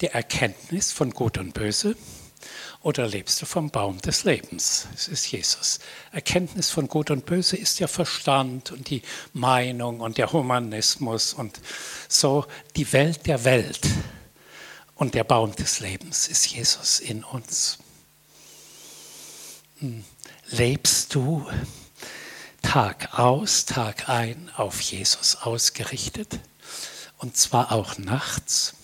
[0.00, 1.96] der Erkenntnis von Gut und Böse
[2.80, 4.88] oder lebst du vom Baum des Lebens?
[4.96, 5.78] Es ist Jesus.
[6.10, 9.02] Erkenntnis von Gut und Böse ist der Verstand und die
[9.32, 11.60] Meinung und der Humanismus und
[12.08, 13.86] so die Welt der Welt.
[14.96, 17.78] Und der Baum des Lebens ist Jesus in uns.
[19.78, 20.04] Hm.
[20.50, 21.48] Lebst du
[22.60, 26.40] Tag aus, Tag ein auf Jesus ausgerichtet?
[27.22, 28.74] Und zwar auch nachts.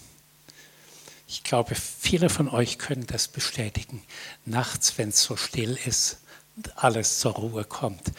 [1.26, 4.02] Ich glaube, viele von euch können das bestätigen.
[4.46, 6.18] Nachts, wenn es so still ist
[6.56, 8.12] und alles zur Ruhe kommt,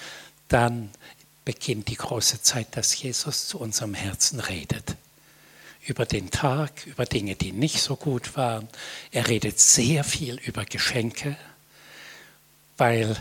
[0.49, 0.91] dann
[1.45, 4.95] beginnt die große Zeit, dass Jesus zu unserem Herzen redet.
[5.89, 8.67] über den Tag, über Dinge, die nicht so gut waren.
[9.11, 11.35] Er redet sehr viel über Geschenke,
[12.77, 13.17] weil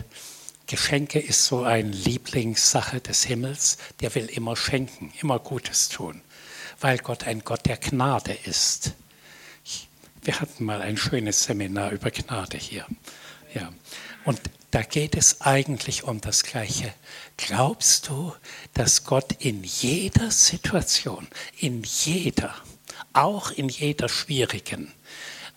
[0.67, 3.77] Geschenke ist so eine Lieblingssache des Himmels.
[4.01, 6.21] Der will immer schenken, immer Gutes tun,
[6.81, 8.93] weil Gott ein Gott der Gnade ist.
[10.21, 12.85] Wir hatten mal ein schönes Seminar über Gnade hier.
[13.53, 13.71] Ja.
[14.25, 14.39] Und
[14.71, 16.93] da geht es eigentlich um das Gleiche.
[17.37, 18.33] Glaubst du,
[18.73, 22.53] dass Gott in jeder Situation, in jeder,
[23.13, 24.93] auch in jeder schwierigen,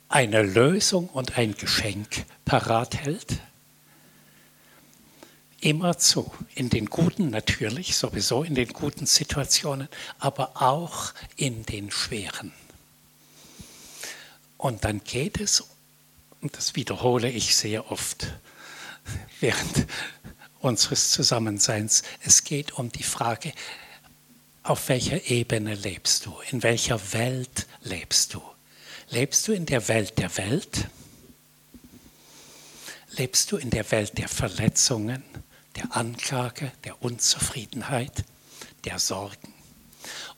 [0.09, 3.41] eine Lösung und ein Geschenk parat hält?
[5.63, 11.93] Immer zu, in den guten natürlich, sowieso in den guten Situationen, aber auch in den
[11.93, 12.53] schweren.
[14.59, 15.63] Und dann geht es,
[16.41, 18.27] und das wiederhole ich sehr oft
[19.41, 19.87] während
[20.59, 23.53] unseres Zusammenseins, es geht um die Frage,
[24.65, 26.35] auf welcher Ebene lebst du?
[26.51, 28.43] In welcher Welt lebst du?
[29.11, 30.89] Lebst du in der Welt der Welt?
[33.11, 35.23] Lebst du in der Welt der Verletzungen,
[35.77, 38.25] der Anklage, der Unzufriedenheit,
[38.85, 39.55] der Sorgen?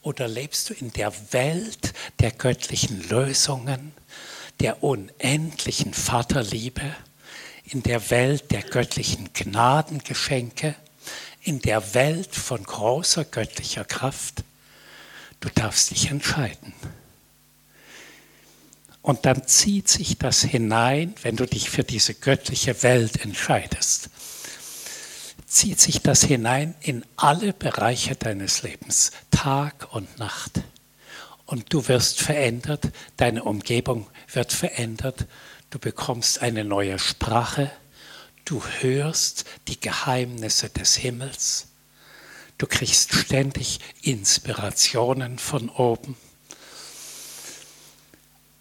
[0.02, 3.92] Oder lebst du in der Welt der göttlichen Lösungen,
[4.60, 6.94] der unendlichen Vaterliebe,
[7.64, 10.74] in der Welt der göttlichen Gnadengeschenke,
[11.42, 14.44] in der Welt von großer göttlicher Kraft.
[15.40, 16.72] Du darfst dich entscheiden.
[19.02, 24.08] Und dann zieht sich das hinein, wenn du dich für diese göttliche Welt entscheidest,
[25.54, 30.62] zieht sich das hinein in alle Bereiche deines Lebens, Tag und Nacht.
[31.46, 35.26] Und du wirst verändert, deine Umgebung wird verändert,
[35.70, 37.70] du bekommst eine neue Sprache,
[38.44, 41.68] du hörst die Geheimnisse des Himmels,
[42.58, 46.16] du kriegst ständig Inspirationen von oben.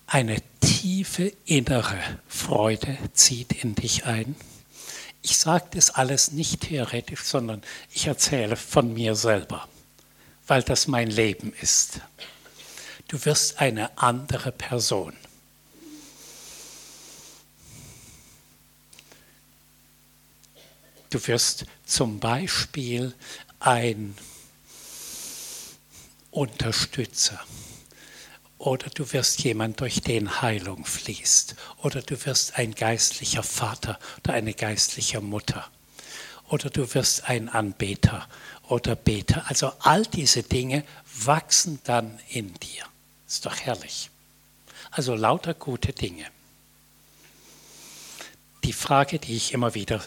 [0.06, 4.36] Eine tiefe innere Freude zieht in dich ein.
[5.26, 9.70] Ich sage das alles nicht theoretisch, sondern ich erzähle von mir selber,
[10.48, 12.02] weil das mein Leben ist.
[13.08, 15.16] Du wirst eine andere Person.
[21.10, 23.16] Du wirst zum Beispiel
[23.62, 24.18] ein
[26.32, 27.40] Unterstützer
[28.64, 34.34] oder du wirst jemand, durch den Heilung fließt oder du wirst ein geistlicher Vater oder
[34.36, 35.70] eine geistliche Mutter
[36.48, 38.26] oder du wirst ein Anbeter
[38.70, 39.44] oder Beter.
[39.50, 40.86] Also all diese Dinge
[41.26, 42.86] wachsen dann in dir.
[43.28, 44.10] Ist doch herrlich.
[44.92, 46.26] Also lauter gute Dinge.
[48.64, 50.02] Die Frage, die ich immer wieder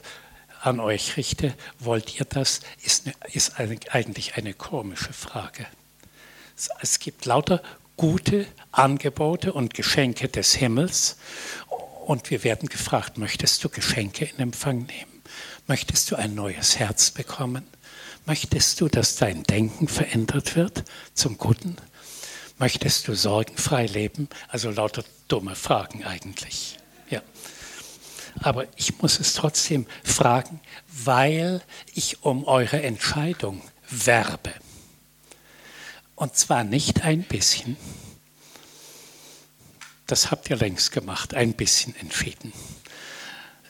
[0.62, 5.66] an euch richte, wollt ihr das, ist, ist eigentlich eine komische Frage.
[6.80, 7.62] Es gibt lauter
[7.96, 11.16] gute Angebote und Geschenke des Himmels
[12.06, 15.22] und wir werden gefragt, möchtest du Geschenke in Empfang nehmen?
[15.66, 17.66] Möchtest du ein neues Herz bekommen?
[18.26, 21.76] Möchtest du, dass dein Denken verändert wird zum Guten?
[22.58, 24.28] Möchtest du sorgenfrei leben?
[24.48, 26.78] Also lauter dumme Fragen eigentlich.
[27.10, 27.22] Ja
[28.42, 31.62] aber ich muss es trotzdem fragen, weil
[31.94, 34.52] ich um eure Entscheidung werbe.
[36.16, 37.76] Und zwar nicht ein bisschen,
[40.06, 42.52] das habt ihr längst gemacht, ein bisschen entschieden,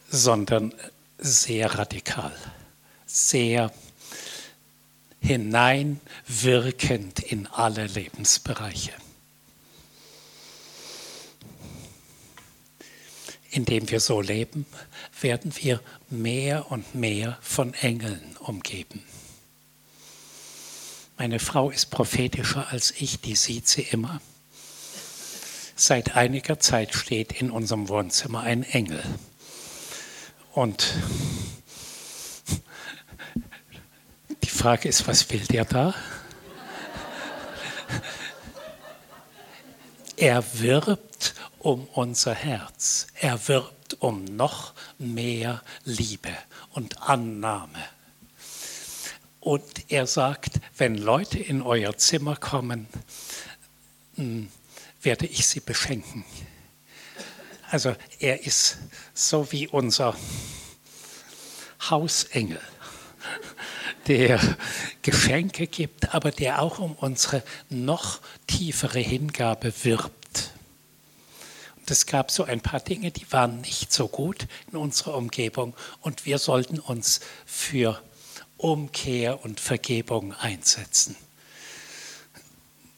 [0.09, 0.72] sondern
[1.18, 2.37] sehr radikal,
[3.04, 3.72] sehr
[5.20, 8.92] hineinwirkend in alle Lebensbereiche.
[13.56, 14.66] indem wir so leben,
[15.20, 15.80] werden wir
[16.11, 19.02] mehr und mehr von Engeln umgeben.
[21.18, 24.20] Meine Frau ist prophetischer als ich, die sieht sie immer.
[25.74, 29.02] Seit einiger Zeit steht in unserem Wohnzimmer ein Engel.
[30.52, 30.94] Und
[34.42, 35.94] die Frage ist, was will der da?
[40.16, 43.07] Er wirbt um unser Herz.
[43.14, 46.33] Er wirbt um noch mehr Liebe
[46.70, 47.95] und Annahme.
[49.46, 52.88] Und er sagt, wenn Leute in euer Zimmer kommen,
[54.16, 54.48] hm,
[55.02, 56.24] werde ich sie beschenken.
[57.70, 58.78] Also er ist
[59.14, 60.16] so wie unser
[61.88, 62.61] Hausengel,
[64.09, 64.40] der
[65.02, 70.16] Geschenke gibt, aber der auch um unsere noch tiefere Hingabe wirbt
[71.90, 76.26] es gab so ein paar Dinge, die waren nicht so gut in unserer Umgebung und
[76.26, 78.02] wir sollten uns für
[78.57, 81.16] Umkehr und Vergebung einsetzen.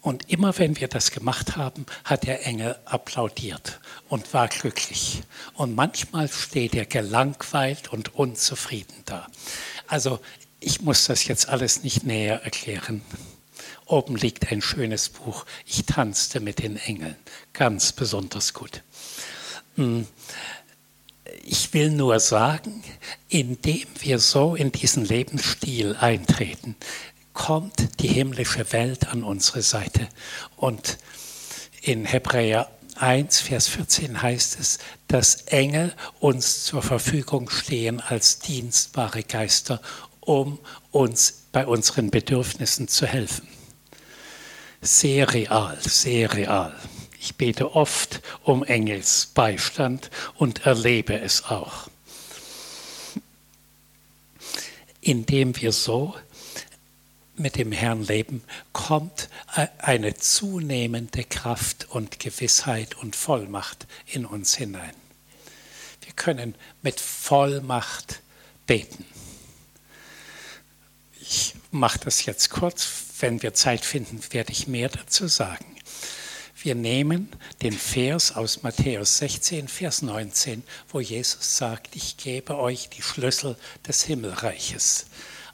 [0.01, 5.23] Und immer wenn wir das gemacht haben, hat der Engel applaudiert und war glücklich.
[5.55, 9.27] Und manchmal steht er gelangweilt und unzufrieden da.
[9.87, 10.21] Also
[10.61, 13.03] ich muss das jetzt alles nicht näher erklären.
[13.87, 15.45] Oben liegt ein schönes Buch.
[15.67, 17.17] Ich tanzte mit den Engeln.
[17.53, 18.83] Ganz besonders gut.
[19.77, 20.07] Hm.
[21.45, 22.83] Ich will nur sagen,
[23.29, 26.77] indem wir so in diesen Lebensstil eintreten,
[27.33, 30.09] kommt die himmlische Welt an unsere Seite.
[30.57, 30.99] Und
[31.83, 39.23] in Hebräer 1, Vers 14 heißt es, dass Engel uns zur Verfügung stehen als dienstbare
[39.23, 39.81] Geister,
[40.21, 40.59] um
[40.91, 43.49] uns bei unseren Bedürfnissen zu helfen.
[44.81, 46.75] Sehr real, sehr real.
[47.21, 51.89] Ich bete oft um Engelsbeistand und erlebe es auch.
[55.01, 56.15] Indem wir so
[57.37, 59.29] mit dem Herrn leben, kommt
[59.79, 64.95] eine zunehmende Kraft und Gewissheit und Vollmacht in uns hinein.
[66.03, 68.21] Wir können mit Vollmacht
[68.67, 69.05] beten.
[71.21, 72.89] Ich mache das jetzt kurz.
[73.21, 75.78] Wenn wir Zeit finden, werde ich mehr dazu sagen.
[76.61, 77.29] Wir nehmen
[77.63, 83.57] den Vers aus Matthäus 16, Vers 19, wo Jesus sagt, ich gebe euch die Schlüssel
[83.87, 85.07] des Himmelreiches.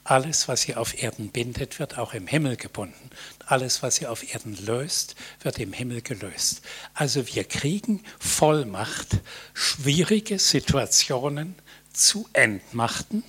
[0.03, 3.11] Alles, was ihr auf Erden bindet, wird auch im Himmel gebunden.
[3.45, 6.63] Alles, was ihr auf Erden löst, wird im Himmel gelöst.
[6.95, 9.19] Also wir kriegen Vollmacht,
[9.53, 11.53] schwierige Situationen
[11.93, 13.23] zu entmachten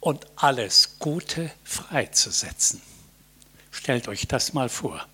[0.00, 2.82] und alles Gute freizusetzen.
[3.70, 5.06] Stellt euch das mal vor.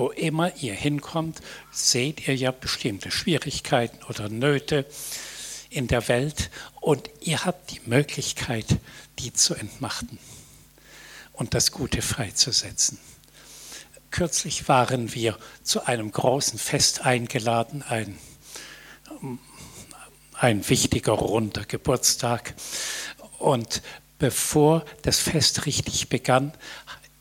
[0.00, 4.86] Wo immer ihr hinkommt, seht ihr ja bestimmte Schwierigkeiten oder Nöte
[5.68, 6.48] in der Welt
[6.80, 8.64] und ihr habt die Möglichkeit,
[9.18, 10.18] die zu entmachten
[11.34, 12.96] und das Gute freizusetzen.
[14.10, 18.18] Kürzlich waren wir zu einem großen Fest eingeladen, ein,
[20.32, 22.54] ein wichtiger runder Geburtstag.
[23.38, 23.82] Und
[24.18, 26.52] bevor das Fest richtig begann,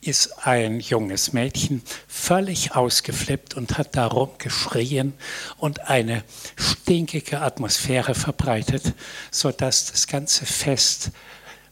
[0.02, 5.14] ist ein junges Mädchen völlig ausgeflippt und hat darum geschrien
[5.58, 6.24] und eine
[6.56, 8.94] stinkige Atmosphäre verbreitet,
[9.32, 11.12] sodass das ganze Fest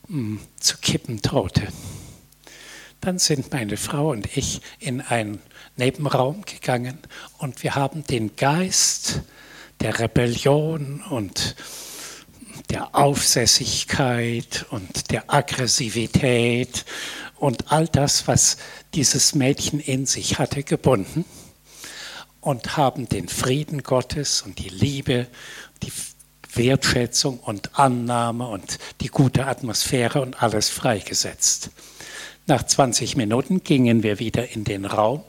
[0.08, 1.68] mh, hm, zu kippen drohte.
[3.02, 5.40] Dann sind meine Frau und ich in einen
[5.78, 6.98] Nebenraum gegangen
[7.38, 9.22] und wir haben den Geist
[9.80, 11.56] der Rebellion und
[12.70, 16.86] der Aufsässigkeit und der Aggressivität
[17.40, 18.58] und all das, was
[18.94, 21.26] dieses Mädchen in sich hatte, gebunden
[22.42, 25.28] und haben den Frieden Gottes und die Liebe,
[25.84, 25.92] die
[26.54, 31.70] Wertschätzung und Annahme und die gute Atmosphäre und alles freigesetzt.
[32.48, 35.24] Nach 20 Minuten gingen wir wieder in den Raum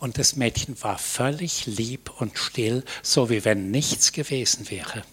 [0.00, 5.04] und das Mädchen war völlig lieb und still, so wie wenn nichts gewesen wäre.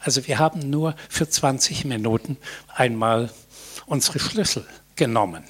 [0.00, 2.36] Also wir haben nur für 20 Minuten
[2.74, 3.30] einmal
[3.86, 4.66] unsere Schlüssel
[5.00, 5.44] genommen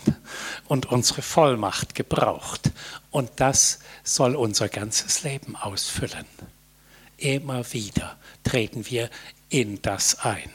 [0.68, 2.70] und unsere Vollmacht gebraucht.
[3.10, 6.24] Und das soll unser ganzes Leben ausfüllen.
[7.16, 9.10] Immer wieder treten wir
[9.48, 10.48] in das ein.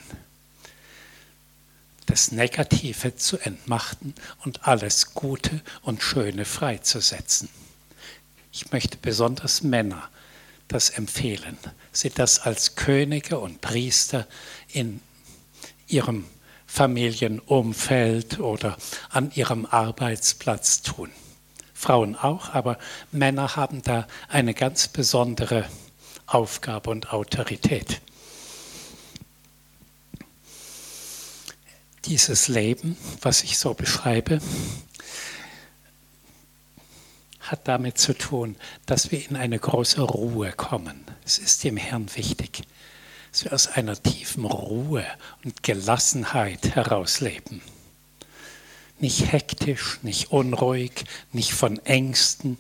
[2.05, 7.49] Das Negative zu entmachten und alles Gute und Schöne freizusetzen.
[8.53, 10.07] Ich möchte besonders Männer
[10.69, 11.57] das empfehlen,
[11.91, 14.25] sie das als Könige und Priester
[14.69, 15.01] in
[15.87, 16.25] ihrem
[16.75, 18.75] Familienumfeld oder
[19.09, 21.09] an ihrem Arbeitsplatz tun.
[21.73, 22.77] Frauen auch, aber
[23.13, 25.69] Männer haben da eine ganz besondere
[26.25, 28.01] Aufgabe und Autorität.
[32.03, 34.41] Dieses Leben, was ich so beschreibe,
[37.39, 41.05] hat damit zu tun, dass wir in eine große Ruhe kommen.
[41.23, 42.63] Es ist dem Herrn wichtig
[43.43, 45.05] wir aus einer tiefen Ruhe
[45.43, 47.61] und Gelassenheit herausleben.
[48.99, 52.57] Nicht hektisch, nicht unruhig, nicht von Ängsten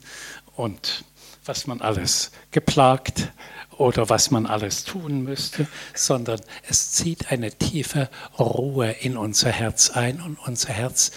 [0.55, 1.05] und
[1.45, 3.31] was man alles geplagt
[3.77, 8.09] oder was man alles tun müsste, sondern es zieht eine tiefe
[8.39, 11.11] Ruhe in unser Herz ein und unser Herz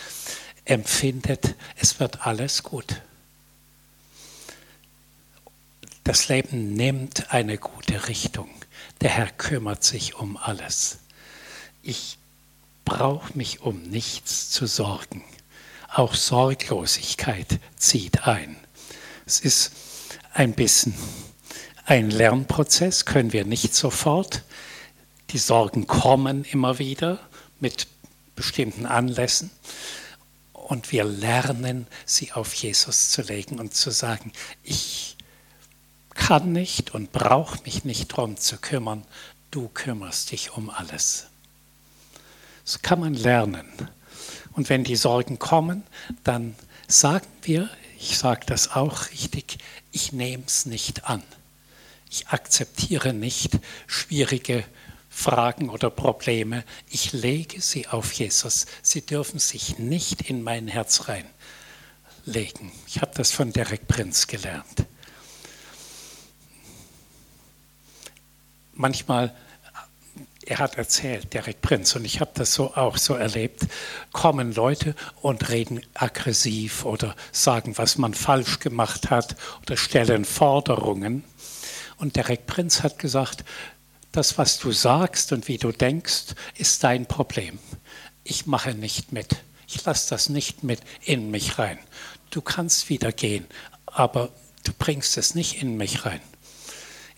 [0.65, 3.01] empfindet, es wird alles gut.
[6.05, 8.49] Das Leben nimmt eine gute Richtung.
[9.01, 10.99] Der Herr kümmert sich um alles.
[11.83, 12.19] Ich
[12.85, 15.25] brauche mich um nichts zu sorgen.
[15.89, 18.57] Auch Sorglosigkeit zieht ein.
[19.25, 19.73] Es ist
[20.33, 20.95] ein bisschen
[21.85, 24.43] ein Lernprozess, können wir nicht sofort.
[25.31, 27.21] Die Sorgen kommen immer wieder
[27.61, 27.87] mit
[28.37, 29.51] bestimmten Anlässen.
[30.53, 34.33] Und wir lernen, sie auf Jesus zu legen und zu sagen,
[34.63, 35.17] ich
[36.19, 39.05] kann nicht und brauche mich nicht darum zu kümmern,
[39.51, 41.29] du kümmerst dich um alles.
[42.65, 43.67] Das kann man lernen.
[44.53, 45.85] Und wenn die Sorgen kommen,
[46.25, 46.55] dann
[46.89, 49.59] sagen wir, ich sage das auch richtig,
[49.93, 51.23] ich nehme es nicht an.
[52.11, 54.65] Ich akzeptiere nicht schwierige
[55.09, 56.65] Fragen oder Probleme.
[56.91, 58.67] Ich lege sie auf Jesus.
[58.83, 62.73] Sie dürfen sich nicht in mein Herz reinlegen.
[62.87, 64.85] Ich habe das von Derek Prinz gelernt.
[68.79, 69.35] Manchmal
[70.47, 73.67] er hat erzählt, Derek Prinz, und ich habe das so auch so erlebt,
[74.13, 81.23] kommen Leute und reden aggressiv oder sagen, was man falsch gemacht hat oder stellen Forderungen.
[81.99, 83.45] Und Derek Prinz hat gesagt,
[84.13, 87.59] das, was du sagst und wie du denkst, ist dein Problem.
[88.25, 89.37] Ich mache nicht mit.
[89.67, 91.79] Ich lasse das nicht mit in mich rein.
[92.31, 93.47] Du kannst wieder gehen,
[93.85, 94.31] aber
[94.65, 96.23] du bringst es nicht in mich rein.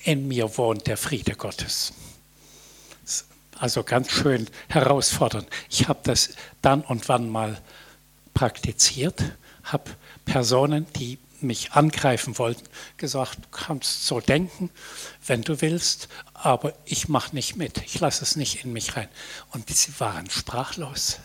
[0.03, 1.93] In mir wohnt der Friede Gottes.
[3.59, 5.47] Also ganz schön herausfordernd.
[5.69, 6.31] Ich habe das
[6.63, 7.61] dann und wann mal
[8.33, 9.23] praktiziert,
[9.65, 9.91] habe
[10.25, 12.65] Personen, die mich angreifen wollten,
[12.97, 14.71] gesagt, du kannst so denken,
[15.27, 19.09] wenn du willst, aber ich mache nicht mit, ich lasse es nicht in mich rein.
[19.53, 21.19] Und sie waren sprachlos.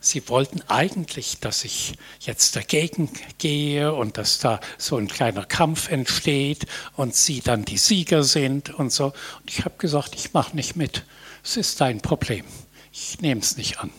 [0.00, 5.90] Sie wollten eigentlich, dass ich jetzt dagegen gehe und dass da so ein kleiner Kampf
[5.90, 6.66] entsteht
[6.96, 9.06] und sie dann die Sieger sind und so.
[9.06, 11.04] Und ich habe gesagt, ich mache nicht mit.
[11.42, 12.44] Es ist dein Problem.
[12.92, 13.90] Ich nehme es nicht an.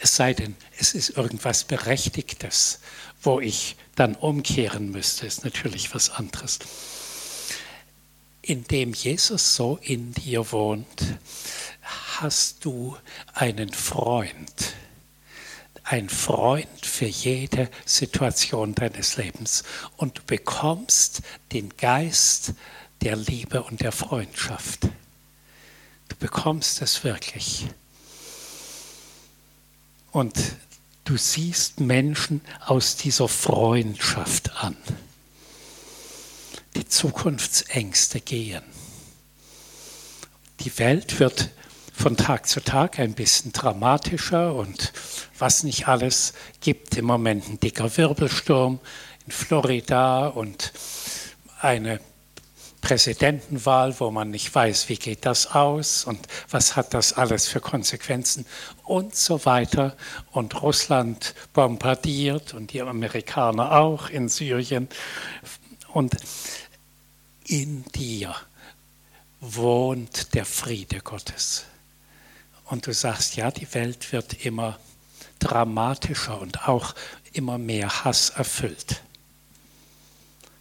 [0.00, 2.80] Es sei denn, es ist irgendwas Berechtigtes,
[3.22, 6.58] wo ich dann umkehren müsste, ist natürlich was anderes.
[8.42, 11.18] Indem Jesus so in dir wohnt,
[11.82, 12.96] hast du
[13.34, 14.74] einen Freund.
[15.82, 19.64] Ein Freund für jede Situation deines Lebens.
[19.96, 21.22] Und du bekommst
[21.52, 22.54] den Geist
[23.02, 24.84] der Liebe und der Freundschaft.
[26.08, 27.66] Du bekommst es wirklich.
[30.12, 30.34] Und
[31.04, 34.76] du siehst Menschen aus dieser Freundschaft an.
[36.76, 38.62] Die Zukunftsängste gehen.
[40.60, 41.50] Die Welt wird
[41.92, 44.92] von Tag zu Tag ein bisschen dramatischer und
[45.38, 48.80] was nicht alles gibt im Moment ein dicker Wirbelsturm
[49.26, 50.72] in Florida und
[51.60, 52.00] eine
[52.80, 57.60] Präsidentenwahl, wo man nicht weiß, wie geht das aus und was hat das alles für
[57.60, 58.46] Konsequenzen
[58.84, 59.96] und so weiter.
[60.30, 64.88] Und Russland bombardiert und die Amerikaner auch in Syrien.
[65.92, 66.16] Und
[67.46, 68.34] in dir
[69.40, 71.64] wohnt der Friede Gottes.
[72.66, 74.78] Und du sagst, ja, die Welt wird immer
[75.38, 76.94] dramatischer und auch
[77.32, 79.02] immer mehr Hass erfüllt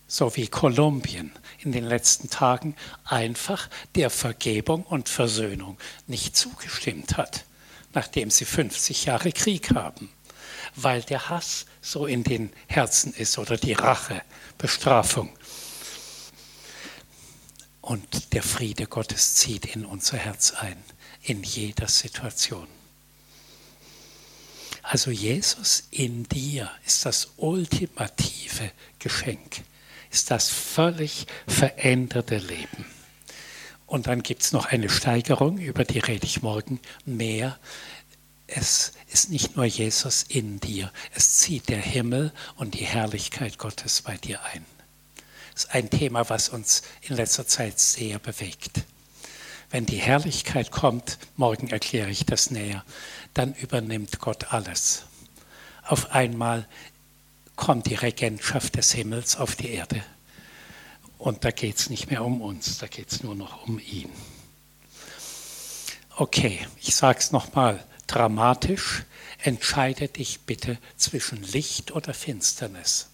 [0.10, 2.76] so wie Kolumbien in den letzten Tagen
[3.06, 5.78] einfach der Vergebung und Versöhnung
[6.08, 7.46] nicht zugestimmt hat,
[7.94, 10.10] nachdem sie 50 Jahre Krieg haben,
[10.76, 14.24] weil der Hass so in den Herzen ist oder die Rache,
[14.58, 15.30] Bestrafung.
[17.90, 20.78] Und der Friede Gottes zieht in unser Herz ein,
[21.24, 22.68] in jeder Situation.
[24.84, 29.64] Also Jesus in dir ist das ultimative Geschenk
[30.12, 32.86] ist das völlig veränderte Leben.
[33.88, 37.58] Und dann gibt es noch eine Steigerung, über die rede ich morgen mehr.
[38.46, 44.04] Es ist nicht nur Jesus in dir, es zieht der Himmel und die Herrlichkeit Gottes
[44.04, 44.64] bei dir ein.
[45.60, 48.86] Ist ein Thema, was uns in letzter Zeit sehr bewegt.
[49.70, 52.86] Wenn die Herrlichkeit kommt, morgen erkläre ich das näher,
[53.34, 55.04] dann übernimmt Gott alles.
[55.86, 56.66] Auf einmal
[57.58, 60.02] kommt die Regentschaft des Himmels auf die Erde.
[61.18, 64.14] Und da geht es nicht mehr um uns, da geht es nur noch um ihn.
[66.16, 69.04] Okay, ich sage es nochmal dramatisch.
[69.40, 73.10] Entscheide dich bitte zwischen Licht oder Finsternis.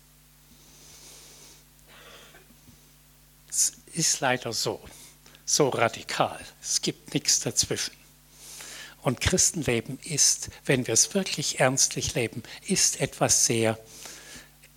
[3.55, 4.81] Es ist leider so,
[5.45, 6.37] so radikal.
[6.61, 7.95] Es gibt nichts dazwischen.
[9.01, 13.79] Und Christenleben ist, wenn wir es wirklich ernstlich leben, ist etwas sehr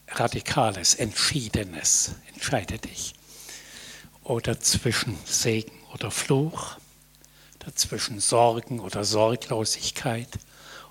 [0.07, 2.13] Radikales, Entschiedenes.
[2.33, 3.15] Entscheide dich.
[4.23, 6.77] Oder zwischen Segen oder Fluch,
[7.57, 10.39] oder zwischen Sorgen oder Sorglosigkeit,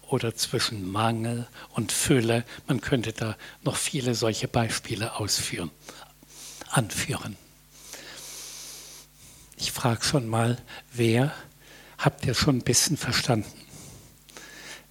[0.09, 2.43] oder zwischen Mangel und Fülle.
[2.67, 5.71] Man könnte da noch viele solche Beispiele ausführen,
[6.69, 7.37] anführen.
[9.59, 10.57] Ich frage schon mal,
[10.93, 11.33] wer
[11.97, 13.51] habt ihr schon ein bisschen verstanden?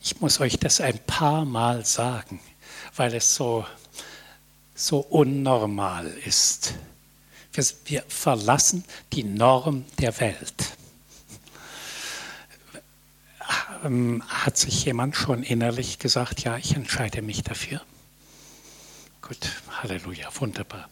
[0.03, 2.41] Ich muss euch das ein paar Mal sagen,
[2.97, 3.65] weil es so,
[4.75, 6.75] so unnormal ist.
[7.53, 10.77] Wir, wir verlassen die Norm der Welt.
[13.85, 17.81] Ähm, hat sich jemand schon innerlich gesagt, ja, ich entscheide mich dafür?
[19.23, 19.51] Gut,
[19.81, 20.89] Halleluja, wunderbar.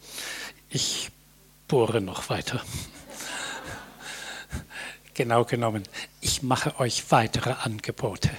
[0.70, 1.10] Ich
[1.66, 2.62] bohre noch weiter.
[5.14, 5.84] Genau genommen,
[6.20, 8.30] ich mache euch weitere Angebote.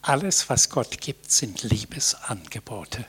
[0.00, 3.04] Alles, was Gott gibt, sind Liebesangebote.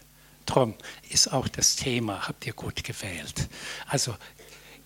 [0.45, 0.75] Drum
[1.09, 3.47] ist auch das Thema, habt ihr gut gewählt.
[3.87, 4.15] Also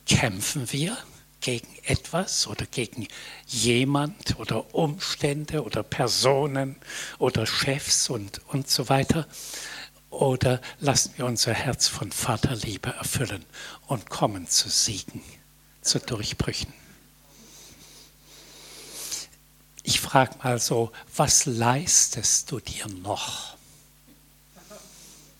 [0.05, 0.95] kämpfen wir
[1.41, 3.07] gegen etwas oder gegen
[3.47, 6.75] jemand oder Umstände oder Personen
[7.17, 9.27] oder Chefs und, und so weiter.
[10.11, 13.43] Oder lassen wir unser Herz von Vaterliebe erfüllen
[13.87, 15.23] und kommen zu Siegen,
[15.81, 16.73] zu Durchbrüchen.
[19.89, 23.57] Ich frage mal so, was leistest du dir noch?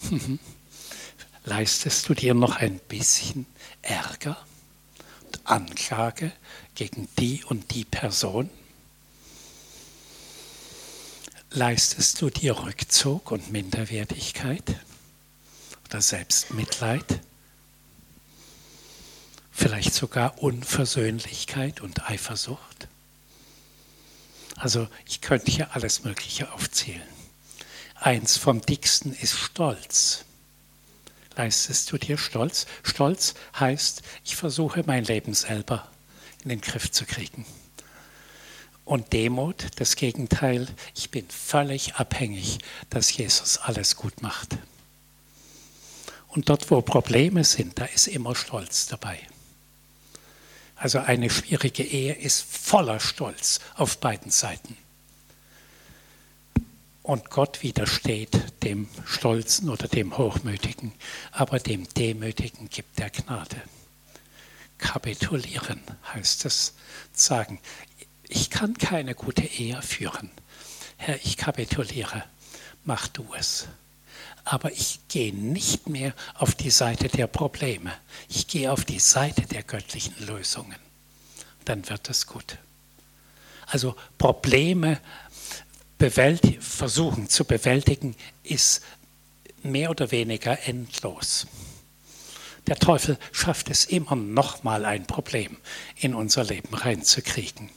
[1.45, 3.45] leistest du dir noch ein bisschen
[3.83, 4.43] Ärger
[5.27, 6.31] und Anklage
[6.73, 8.49] gegen die und die Person?
[11.51, 14.63] Leistest du dir Rückzug und Minderwertigkeit
[15.85, 17.19] oder Selbstmitleid?
[19.51, 22.88] Vielleicht sogar Unversöhnlichkeit und Eifersucht?
[24.59, 27.01] Also ich könnte hier alles Mögliche aufzählen.
[27.95, 30.25] Eins vom dicksten ist Stolz.
[31.35, 32.67] Leistest du dir Stolz?
[32.83, 35.87] Stolz heißt, ich versuche mein Leben selber
[36.43, 37.45] in den Griff zu kriegen.
[38.83, 44.57] Und Demut, das Gegenteil, ich bin völlig abhängig, dass Jesus alles gut macht.
[46.27, 49.19] Und dort, wo Probleme sind, da ist immer Stolz dabei.
[50.79, 54.77] Also eine schwierige Ehe ist voller Stolz auf beiden Seiten.
[57.03, 60.93] Und Gott widersteht dem Stolzen oder dem Hochmütigen,
[61.33, 63.61] aber dem Demütigen gibt er Gnade.
[64.77, 65.81] Kapitulieren
[66.13, 66.75] heißt es,
[67.11, 67.59] sagen,
[68.29, 70.31] ich kann keine gute Ehe führen.
[70.95, 72.23] Herr, ich kapituliere,
[72.85, 73.67] mach du es.
[74.51, 77.93] Aber ich gehe nicht mehr auf die Seite der Probleme.
[78.29, 80.75] Ich gehe auf die Seite der göttlichen Lösungen.
[81.65, 82.57] Dann wird es gut.
[83.67, 84.99] Also Probleme
[85.99, 88.81] versuchen zu bewältigen, ist
[89.61, 91.45] mehr oder weniger endlos.
[92.65, 95.57] Der Teufel schafft es immer noch mal ein Problem
[95.95, 97.69] in unser Leben reinzukriegen.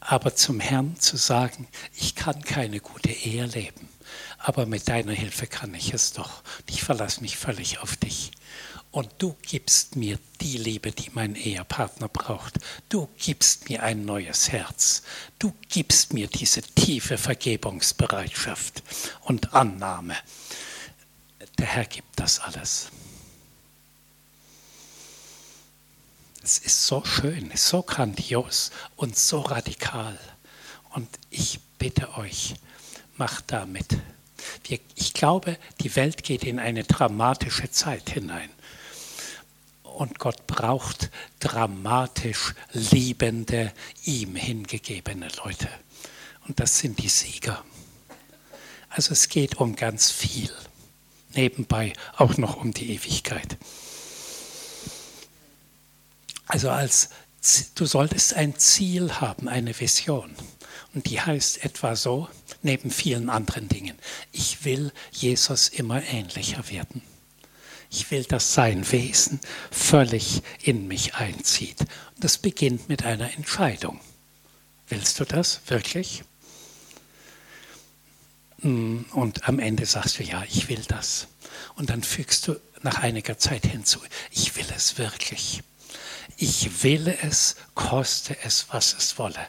[0.00, 3.88] Aber zum Herrn zu sagen, ich kann keine gute Ehe leben,
[4.44, 6.42] aber mit deiner Hilfe kann ich es doch.
[6.68, 8.30] Ich verlasse mich völlig auf dich.
[8.90, 12.58] Und du gibst mir die Liebe, die mein Ehepartner braucht.
[12.90, 15.02] Du gibst mir ein neues Herz.
[15.38, 18.82] Du gibst mir diese tiefe Vergebungsbereitschaft
[19.22, 20.14] und Annahme.
[21.58, 22.90] Der Herr gibt das alles.
[26.42, 30.18] Es ist so schön, so grandios und so radikal.
[30.90, 32.56] Und ich bitte euch,
[33.16, 33.96] macht damit.
[34.68, 38.50] Ich glaube, die Welt geht in eine dramatische Zeit hinein.
[39.82, 43.72] Und Gott braucht dramatisch liebende,
[44.04, 45.68] ihm hingegebene Leute.
[46.46, 47.64] Und das sind die Sieger.
[48.88, 50.50] Also es geht um ganz viel.
[51.34, 53.56] Nebenbei auch noch um die Ewigkeit.
[56.46, 57.10] Also als
[57.74, 60.34] du solltest ein Ziel haben, eine Vision.
[60.94, 62.28] Und die heißt etwa so,
[62.64, 63.96] neben vielen anderen Dingen,
[64.32, 67.02] ich will Jesus immer ähnlicher werden.
[67.90, 69.38] Ich will, dass sein Wesen
[69.70, 71.80] völlig in mich einzieht.
[71.80, 74.00] Und das beginnt mit einer Entscheidung.
[74.88, 76.24] Willst du das wirklich?
[78.62, 81.28] Mm, und am Ende sagst du, ja, ich will das.
[81.76, 84.00] Und dann fügst du nach einiger Zeit hinzu,
[84.30, 85.62] ich will es wirklich.
[86.36, 89.46] Ich will es, koste es, was es wolle.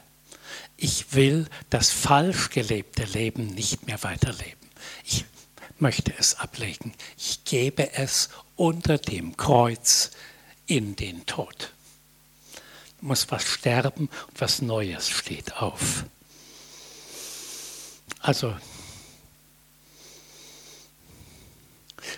[0.77, 4.69] Ich will das falsch gelebte Leben nicht mehr weiterleben.
[5.05, 5.25] Ich
[5.79, 6.93] möchte es ablegen.
[7.17, 10.11] Ich gebe es unter dem Kreuz
[10.67, 11.71] in den Tod.
[13.01, 16.05] Muss was sterben und was Neues steht auf.
[18.19, 18.55] Also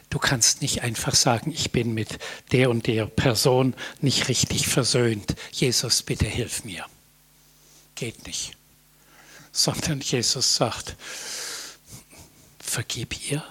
[0.09, 2.19] Du kannst nicht einfach sagen, ich bin mit
[2.51, 5.35] der und der Person nicht richtig versöhnt.
[5.51, 6.85] Jesus, bitte hilf mir.
[7.97, 8.55] Geht nicht.
[9.51, 10.95] Sondern Jesus sagt,
[12.59, 13.43] vergib ihr,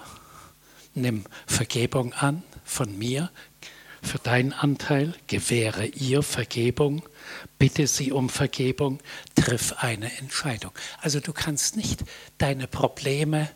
[0.95, 3.29] nimm Vergebung an von mir,
[4.01, 7.03] Für deinen Anteil gewähre ihr Vergebung,
[7.57, 8.99] bitte sie um Vergebung,
[9.35, 10.71] triff eine Entscheidung.
[11.01, 12.03] Also du kannst nicht
[12.37, 13.49] deine Probleme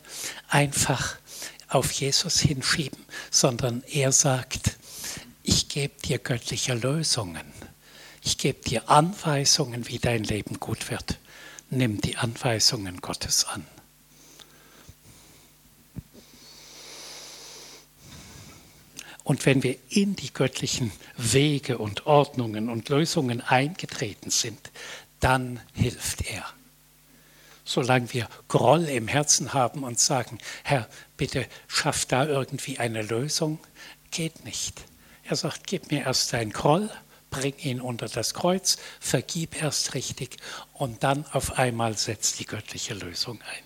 [0.47, 1.17] einfach
[1.67, 4.77] auf Jesus hinschieben, sondern er sagt,
[5.43, 7.53] ich gebe dir göttliche Lösungen.
[8.21, 11.17] Ich gebe dir Anweisungen, wie dein Leben gut wird.
[11.69, 13.65] Nimm die Anweisungen Gottes an.
[19.23, 24.71] Und wenn wir in die göttlichen Wege und Ordnungen und Lösungen eingetreten sind,
[25.19, 26.45] dann hilft er.
[27.63, 33.59] Solange wir Groll im Herzen haben und sagen, Herr, bitte schaff da irgendwie eine Lösung,
[34.09, 34.81] geht nicht.
[35.23, 36.89] Er sagt, gib mir erst deinen Groll,
[37.31, 40.37] bring ihn unter das Kreuz, vergib erst richtig
[40.73, 43.63] und dann auf einmal setzt die göttliche Lösung ein.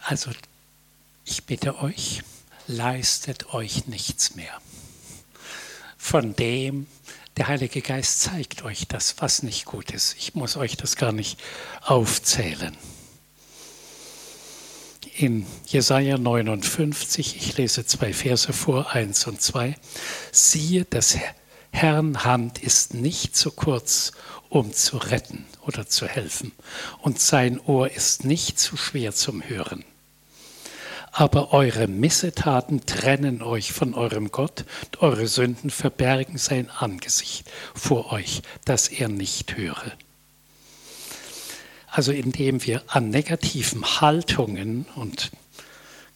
[0.00, 0.30] Also
[1.24, 2.22] ich bitte euch,
[2.66, 4.58] leistet euch nichts mehr.
[5.98, 6.86] Von dem,
[7.36, 10.16] der Heilige Geist zeigt euch das, was nicht gut ist.
[10.16, 11.38] Ich muss euch das gar nicht
[11.82, 12.76] aufzählen.
[15.22, 19.76] In Jesaja 59, ich lese zwei Verse vor, eins und zwei.
[20.32, 21.16] Siehe, das
[21.70, 24.10] Herrn Hand ist nicht zu kurz,
[24.48, 26.50] um zu retten oder zu helfen,
[27.02, 29.84] und sein Ohr ist nicht zu schwer zum Hören
[31.14, 38.12] aber eure Missetaten trennen euch von eurem Gott, und eure Sünden verbergen sein Angesicht vor
[38.12, 39.92] euch, dass er nicht höre.
[41.92, 45.30] Also indem wir an negativen Haltungen und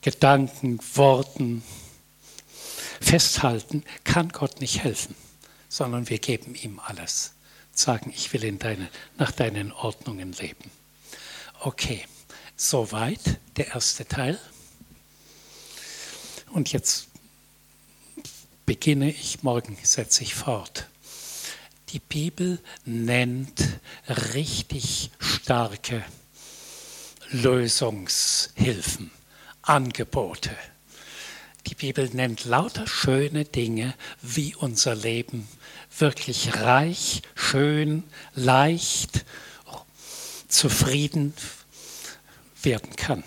[0.01, 1.63] Gedanken, Worten
[2.99, 5.15] festhalten, kann Gott nicht helfen,
[5.69, 7.35] sondern wir geben ihm alles.
[7.73, 10.71] Sagen, ich will in deine, nach deinen Ordnungen leben.
[11.61, 12.07] Okay,
[12.57, 14.41] soweit der erste Teil.
[16.53, 17.09] Und jetzt
[18.65, 20.89] beginne ich, morgen setze ich fort.
[21.91, 23.63] Die Bibel nennt
[24.09, 26.05] richtig starke
[27.31, 29.11] Lösungshilfen,
[29.63, 30.51] Angebote.
[31.67, 35.49] Die Bibel nennt lauter schöne Dinge, wie unser Leben
[35.99, 39.25] wirklich reich, schön, leicht,
[40.49, 41.35] zufrieden
[42.63, 43.25] werden kann.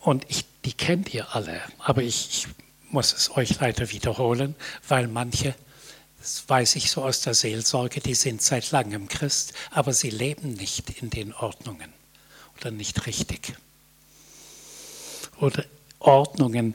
[0.00, 2.48] Und ich die kennt ihr alle, aber ich, ich
[2.90, 4.54] muss es euch leider wiederholen,
[4.86, 5.54] weil manche,
[6.28, 10.52] das weiß ich so aus der Seelsorge, die sind seit langem Christ, aber sie leben
[10.52, 11.90] nicht in den Ordnungen
[12.58, 13.54] oder nicht richtig.
[15.40, 15.64] Oder
[16.00, 16.74] Ordnungen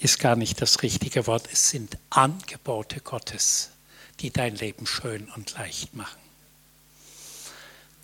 [0.00, 3.70] ist gar nicht das richtige Wort, es sind Angebote Gottes,
[4.18, 6.20] die dein Leben schön und leicht machen.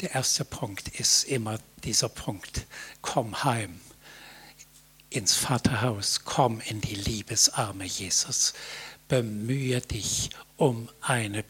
[0.03, 2.64] Der erste Punkt ist immer dieser Punkt,
[3.03, 3.80] komm heim
[5.11, 8.55] ins Vaterhaus, komm in die Liebesarme Jesus.
[9.09, 11.45] Bemühe dich um eine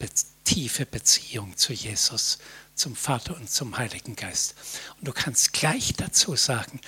[0.45, 2.39] tiefe Beziehung zu Jesus,
[2.75, 4.55] zum Vater und zum Heiligen Geist.
[4.99, 6.81] Und du kannst gleich dazu sagen,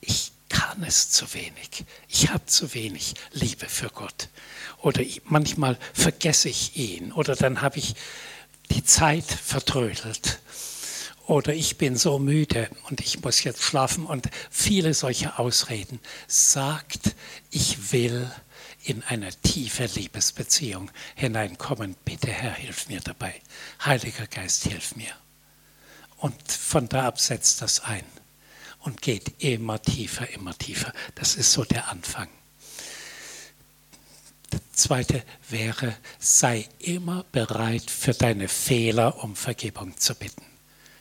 [0.00, 1.84] ich kann es zu wenig.
[2.08, 4.28] Ich habe zu wenig Liebe für Gott.
[4.78, 7.12] Oder manchmal vergesse ich ihn.
[7.12, 7.94] Oder dann habe ich
[8.70, 10.40] die Zeit vertrödelt
[11.30, 17.14] oder ich bin so müde und ich muss jetzt schlafen und viele solche Ausreden, sagt,
[17.52, 18.28] ich will
[18.84, 21.96] in eine tiefe Liebesbeziehung hineinkommen.
[22.04, 23.34] Bitte Herr, hilf mir dabei.
[23.84, 25.12] Heiliger Geist, hilf mir.
[26.18, 28.04] Und von da ab setzt das ein
[28.80, 30.92] und geht immer tiefer, immer tiefer.
[31.14, 32.28] Das ist so der Anfang.
[34.52, 40.50] Der zweite wäre, sei immer bereit für deine Fehler um Vergebung zu bitten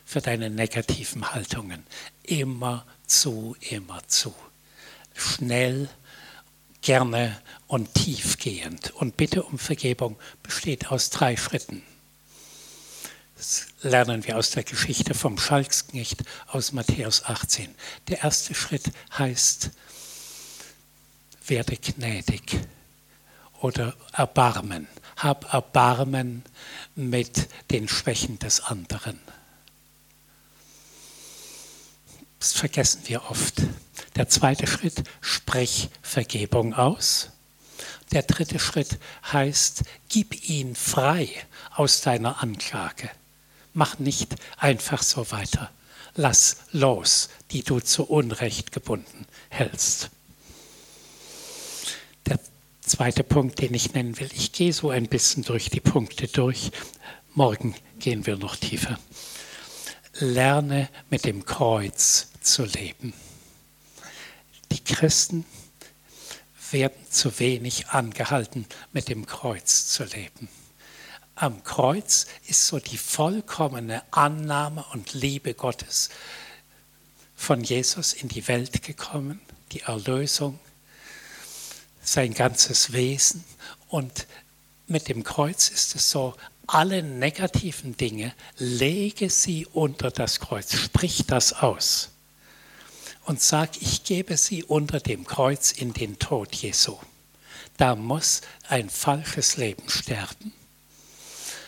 [0.09, 1.83] für deine negativen Haltungen.
[2.23, 4.33] Immer zu, immer zu.
[5.13, 5.87] Schnell,
[6.81, 8.91] gerne und tiefgehend.
[8.91, 11.83] Und Bitte um Vergebung besteht aus drei Schritten.
[13.35, 17.73] Das lernen wir aus der Geschichte vom Schalksknecht aus Matthäus 18.
[18.09, 19.71] Der erste Schritt heißt,
[21.47, 22.59] werde gnädig
[23.61, 24.87] oder Erbarmen.
[25.15, 26.43] Hab Erbarmen
[26.95, 29.19] mit den Schwächen des anderen.
[32.39, 33.61] Das vergessen wir oft.
[34.15, 37.29] Der zweite Schritt, sprich Vergebung aus.
[38.11, 38.97] Der dritte Schritt
[39.31, 41.29] heißt, gib ihn frei
[41.75, 43.09] aus deiner Anklage.
[43.73, 45.69] Mach nicht einfach so weiter.
[46.15, 50.09] Lass los, die du zu Unrecht gebunden hältst.
[52.25, 52.39] Der
[52.81, 56.71] zweite Punkt, den ich nennen will, ich gehe so ein bisschen durch die Punkte durch.
[57.35, 58.97] Morgen gehen wir noch tiefer.
[60.19, 63.13] Lerne mit dem Kreuz zu leben.
[64.71, 65.45] Die Christen
[66.71, 70.49] werden zu wenig angehalten, mit dem Kreuz zu leben.
[71.35, 76.09] Am Kreuz ist so die vollkommene Annahme und Liebe Gottes
[77.35, 79.39] von Jesus in die Welt gekommen,
[79.71, 80.59] die Erlösung,
[82.01, 83.45] sein ganzes Wesen.
[83.87, 84.27] Und
[84.87, 86.35] mit dem Kreuz ist es so,
[86.73, 92.09] alle negativen Dinge, lege sie unter das Kreuz, sprich das aus
[93.29, 96.97] und sag, ich gebe sie unter dem Kreuz in den Tod Jesu.
[97.77, 100.51] Da muss ein falsches Leben sterben.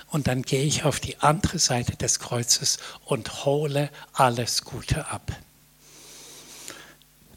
[0.08, 5.32] Und dann gehe ich auf die andere Seite des Kreuzes und hole alles Gute ab.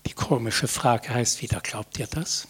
[0.06, 2.48] Die komische Frage heißt wieder, glaubt ihr das?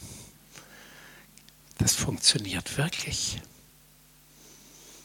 [1.78, 3.40] Das funktioniert wirklich.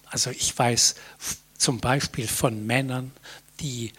[0.10, 0.96] Also ich weiß
[1.58, 3.12] zum Beispiel von Männern,
[3.60, 3.94] die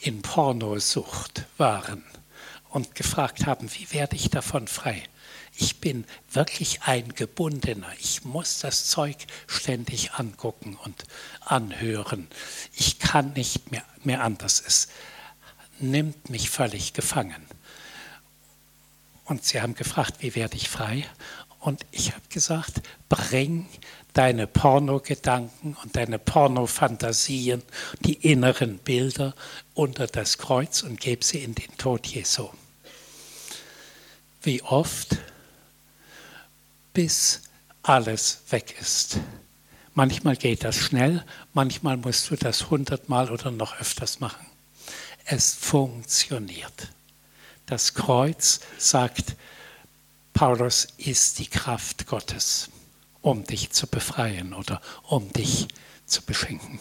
[0.00, 2.04] in Pornosucht waren
[2.70, 5.02] und gefragt haben, wie werde ich davon frei?
[5.56, 7.86] Ich bin wirklich ein Gebundener.
[8.00, 11.04] Ich muss das Zeug ständig angucken und
[11.40, 12.26] anhören.
[12.74, 14.62] Ich kann nicht mehr, mehr anders.
[14.66, 14.88] Es
[15.78, 17.46] nimmt mich völlig gefangen.
[19.24, 21.06] Und sie haben gefragt, wie werde ich frei?
[21.60, 23.68] Und ich habe gesagt, bring
[24.14, 27.62] deine Pornogedanken und deine Pornofantasien,
[28.00, 29.34] die inneren Bilder
[29.74, 32.48] unter das Kreuz und gib sie in den Tod Jesu.
[34.42, 35.16] Wie oft,
[36.92, 37.42] bis
[37.82, 39.18] alles weg ist.
[39.94, 44.46] Manchmal geht das schnell, manchmal musst du das hundertmal oder noch öfters machen.
[45.24, 46.88] Es funktioniert.
[47.66, 49.36] Das Kreuz, sagt
[50.34, 52.68] Paulus, ist die Kraft Gottes,
[53.24, 55.66] um dich zu befreien oder um dich
[56.04, 56.78] zu beschenken.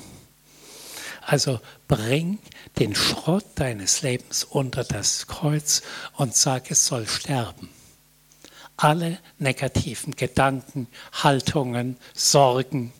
[1.21, 2.37] Also bring
[2.79, 5.83] den Schrott deines Lebens unter das Kreuz
[6.17, 7.69] und sag, es soll sterben.
[8.75, 12.91] Alle negativen Gedanken, Haltungen, Sorgen,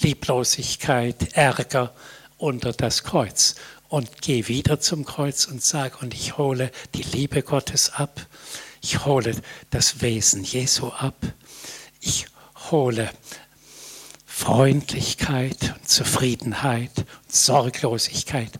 [0.00, 1.92] Lieblosigkeit, Ärger
[2.38, 3.56] unter das Kreuz
[3.88, 8.24] und geh wieder zum Kreuz und sag, und ich hole die Liebe Gottes ab,
[8.80, 9.34] ich hole
[9.70, 11.16] das Wesen Jesu ab,
[12.00, 12.28] ich
[12.70, 13.10] hole
[14.26, 17.06] Freundlichkeit und Zufriedenheit
[17.36, 18.52] Sorglosigkeit,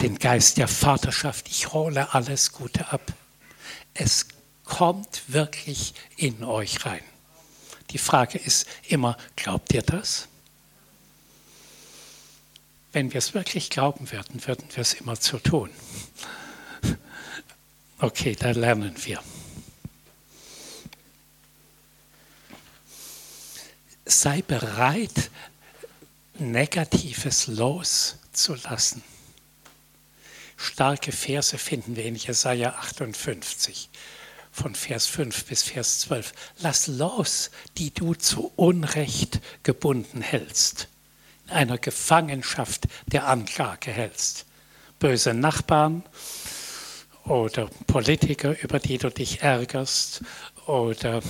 [0.00, 3.12] den Geist der Vaterschaft, ich hole alles Gute ab.
[3.94, 4.26] Es
[4.64, 7.02] kommt wirklich in euch rein.
[7.90, 10.28] Die Frage ist immer, glaubt ihr das?
[12.92, 15.70] Wenn wir es wirklich glauben würden, würden wir es immer zu tun.
[18.00, 19.20] Okay, da lernen wir.
[24.10, 25.30] Sei bereit,
[26.38, 29.02] Negatives loszulassen.
[30.56, 33.88] Starke Verse finden wir in Jesaja 58,
[34.50, 36.32] von Vers 5 bis Vers 12.
[36.58, 40.88] Lass los, die du zu Unrecht gebunden hältst
[41.48, 44.46] einer Gefangenschaft der Anklage hältst.
[44.98, 46.02] Böse Nachbarn
[47.24, 50.22] oder Politiker, über die du dich ärgerst
[50.66, 51.20] oder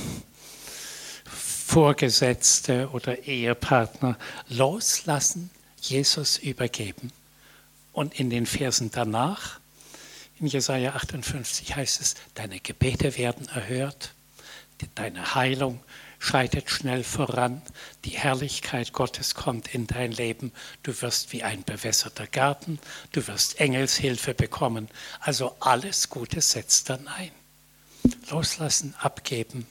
[1.68, 4.16] Vorgesetzte oder Ehepartner
[4.48, 5.50] loslassen,
[5.82, 7.12] Jesus übergeben.
[7.92, 9.60] Und in den Versen danach,
[10.40, 14.14] in Jesaja 58 heißt es, deine Gebete werden erhört,
[14.94, 15.80] deine Heilung
[16.18, 17.60] schreitet schnell voran,
[18.06, 20.52] die Herrlichkeit Gottes kommt in dein Leben,
[20.84, 22.78] du wirst wie ein bewässerter Garten,
[23.12, 24.88] du wirst Engelshilfe bekommen,
[25.20, 27.30] also alles Gute setzt dann ein.
[28.30, 29.66] Loslassen, abgeben.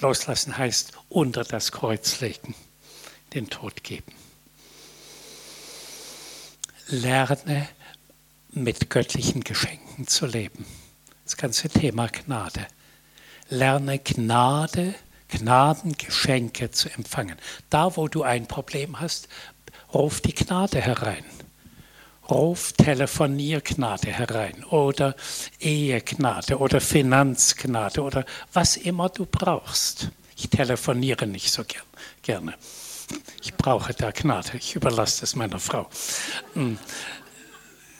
[0.00, 2.54] Loslassen heißt unter das Kreuz legen,
[3.34, 4.12] den Tod geben.
[6.86, 7.68] Lerne
[8.50, 10.64] mit göttlichen Geschenken zu leben.
[11.24, 12.66] Das ganze Thema Gnade.
[13.50, 14.94] Lerne Gnade
[15.28, 17.36] Gnadengeschenke zu empfangen.
[17.70, 19.28] Da, wo du ein Problem hast,
[19.92, 21.24] ruf die Gnade herein.
[22.30, 25.16] Ruf Telefoniergnade herein oder
[25.60, 30.10] Ehegnade oder Finanzgnade oder was immer du brauchst.
[30.36, 31.86] Ich telefoniere nicht so gern,
[32.22, 32.54] gerne.
[33.42, 34.58] Ich brauche da Gnade.
[34.58, 35.88] Ich überlasse das meiner Frau.
[36.52, 36.78] Hm.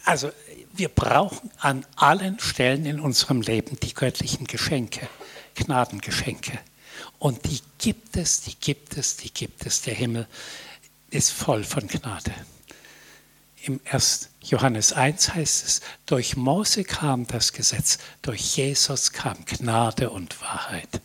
[0.05, 0.31] Also
[0.75, 5.09] wir brauchen an allen Stellen in unserem Leben die göttlichen Geschenke,
[5.55, 6.59] Gnadengeschenke.
[7.19, 9.83] Und die gibt es, die gibt es, die gibt es.
[9.83, 10.27] Der Himmel
[11.11, 12.33] ist voll von Gnade.
[13.69, 14.31] Im 1.
[14.41, 21.03] Johannes 1 heißt es, durch Mose kam das Gesetz, durch Jesus kam Gnade und Wahrheit.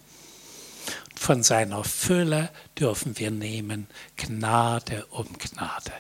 [1.14, 5.92] Von seiner Fülle dürfen wir nehmen Gnade um Gnade.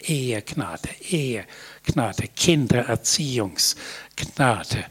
[0.00, 4.86] Ehegnade, Ehegnade, Kindererziehungsgnade,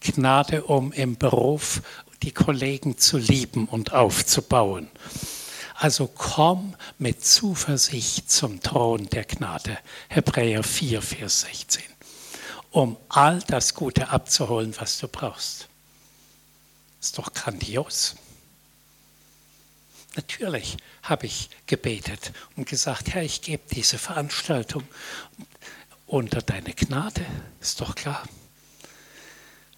[0.00, 1.82] Gnade, um im Beruf
[2.22, 4.88] die Kollegen zu lieben und aufzubauen.
[5.80, 9.78] Also komm mit Zuversicht zum Thron der Gnade.
[10.10, 11.82] Hebräer 4, Vers 16.
[12.70, 15.68] Um all das Gute abzuholen, was du brauchst.
[17.00, 18.14] Ist doch grandios.
[20.16, 24.86] Natürlich habe ich gebetet und gesagt, Herr, ich gebe diese Veranstaltung
[26.06, 27.24] unter deine Gnade,
[27.58, 28.22] ist doch klar.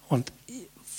[0.09, 0.33] Und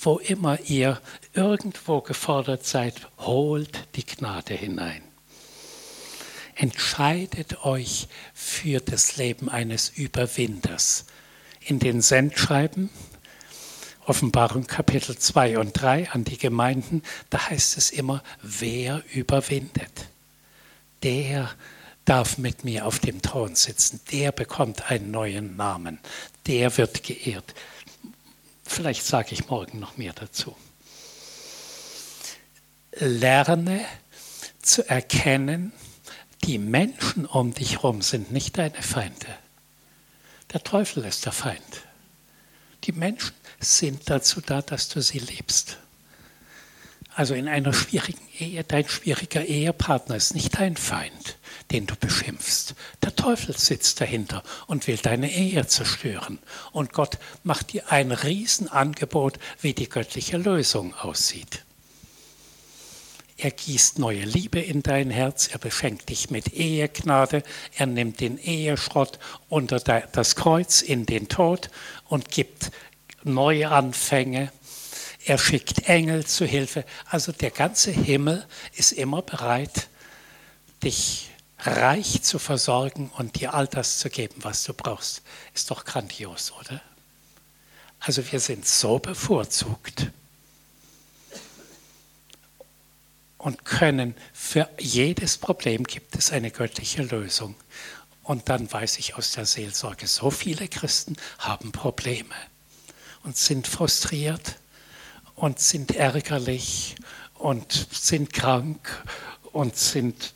[0.05, 1.01] wo immer ihr
[1.33, 5.01] irgendwo gefordert seid, holt die Gnade hinein.
[6.55, 11.05] Entscheidet euch für das Leben eines Überwinders.
[11.59, 12.89] In den Sendschreiben,
[14.05, 17.01] Offenbarung Kapitel 2 und 3 an die Gemeinden,
[17.31, 20.09] da heißt es immer, wer überwindet,
[21.03, 21.49] der
[22.05, 25.99] darf mit mir auf dem Thron sitzen, der bekommt einen neuen Namen,
[26.45, 27.55] der wird geehrt.
[28.65, 30.55] Vielleicht sage ich morgen noch mehr dazu.
[32.97, 33.85] Lerne
[34.61, 35.71] zu erkennen,
[36.43, 39.27] die Menschen um dich herum sind nicht deine Feinde.
[40.53, 41.83] Der Teufel ist der Feind.
[42.83, 45.77] Die Menschen sind dazu da, dass du sie liebst.
[47.15, 51.37] Also in einer schwierigen Ehe, dein schwieriger Ehepartner ist nicht dein Feind
[51.71, 52.75] den du beschimpfst.
[53.03, 56.39] Der Teufel sitzt dahinter und will deine Ehe zerstören.
[56.71, 61.63] Und Gott macht dir ein Riesenangebot, wie die göttliche Lösung aussieht.
[63.37, 67.43] Er gießt neue Liebe in dein Herz, er beschenkt dich mit Ehegnade,
[67.75, 71.69] er nimmt den Eheschrott unter das Kreuz in den Tod
[72.07, 72.71] und gibt
[73.23, 74.51] neue Anfänge.
[75.25, 76.85] Er schickt Engel zu Hilfe.
[77.05, 79.87] Also der ganze Himmel ist immer bereit,
[80.83, 85.23] dich reich zu versorgen und dir all das zu geben, was du brauchst.
[85.55, 86.79] Ist doch grandios, oder?
[87.99, 90.11] Also wir sind so bevorzugt
[93.39, 97.55] und können für jedes Problem gibt es eine göttliche Lösung.
[98.21, 102.35] Und dann weiß ich aus der Seelsorge, so viele Christen haben Probleme
[103.23, 104.57] und sind frustriert
[105.35, 106.95] und sind ärgerlich
[107.35, 109.03] und sind krank
[109.51, 110.33] und sind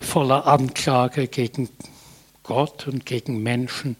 [0.00, 1.68] voller Anklage gegen
[2.42, 3.96] Gott und gegen Menschen,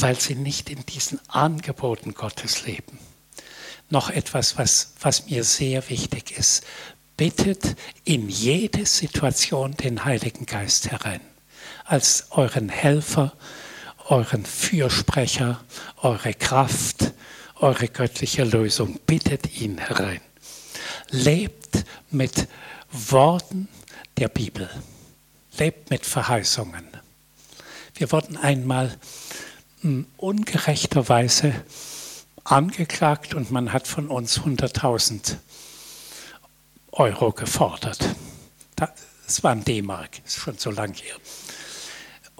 [0.00, 2.98] weil sie nicht in diesen Angeboten Gottes leben.
[3.90, 6.64] Noch etwas, was, was mir sehr wichtig ist.
[7.16, 11.20] Bittet in jede Situation den Heiligen Geist herein,
[11.84, 13.34] als euren Helfer,
[14.08, 15.62] euren Fürsprecher,
[15.98, 17.12] eure Kraft,
[17.62, 18.98] eure göttliche Lösung.
[19.06, 20.20] Bittet ihn herein.
[21.10, 22.48] Lebt mit
[22.90, 23.68] Worten
[24.18, 24.68] der Bibel.
[25.58, 26.86] Lebt mit Verheißungen.
[27.94, 28.96] Wir wurden einmal
[30.16, 31.54] ungerechterweise
[32.44, 35.36] angeklagt und man hat von uns 100.000
[36.92, 38.14] Euro gefordert.
[38.76, 41.16] Das war ein D-Mark, ist schon so lange her.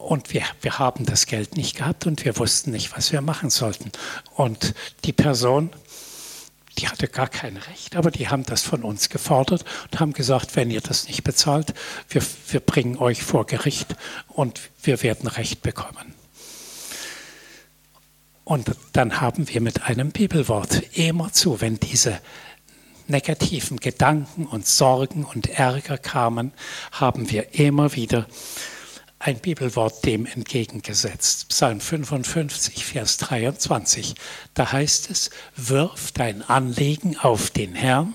[0.02, 3.50] Und wir, wir haben das Geld nicht gehabt und wir wussten nicht, was wir machen
[3.50, 3.92] sollten.
[4.34, 4.74] Und
[5.04, 5.70] die Person
[6.78, 10.56] die hatte gar kein Recht, aber die haben das von uns gefordert und haben gesagt,
[10.56, 11.74] wenn ihr das nicht bezahlt,
[12.08, 13.94] wir, wir bringen euch vor Gericht
[14.28, 16.14] und wir werden Recht bekommen.
[18.44, 22.18] Und dann haben wir mit einem Bibelwort immer zu, wenn diese
[23.06, 26.52] negativen Gedanken und Sorgen und Ärger kamen,
[26.90, 28.26] haben wir immer wieder
[29.24, 31.48] ein Bibelwort dem entgegengesetzt.
[31.48, 34.14] Psalm 55, Vers 23.
[34.54, 38.14] Da heißt es, wirf dein Anliegen auf den Herrn,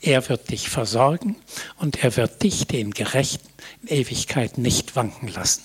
[0.00, 1.36] er wird dich versorgen
[1.76, 3.46] und er wird dich, den Gerechten,
[3.82, 5.62] in Ewigkeit nicht wanken lassen.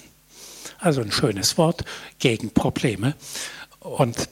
[0.78, 1.86] Also ein schönes Wort
[2.20, 3.16] gegen Probleme.
[3.80, 4.28] Und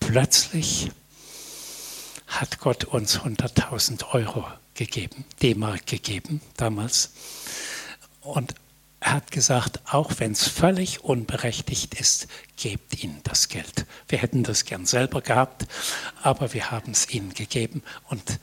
[0.00, 0.90] plötzlich
[2.26, 4.44] hat Gott uns 100.000 Euro
[4.74, 7.12] gegeben, D-Mark gegeben damals.
[8.22, 8.54] Und
[9.02, 13.84] er hat gesagt, auch wenn es völlig unberechtigt ist, gebt ihnen das Geld.
[14.06, 15.66] Wir hätten das gern selber gehabt,
[16.22, 18.38] aber wir haben es ihnen gegeben und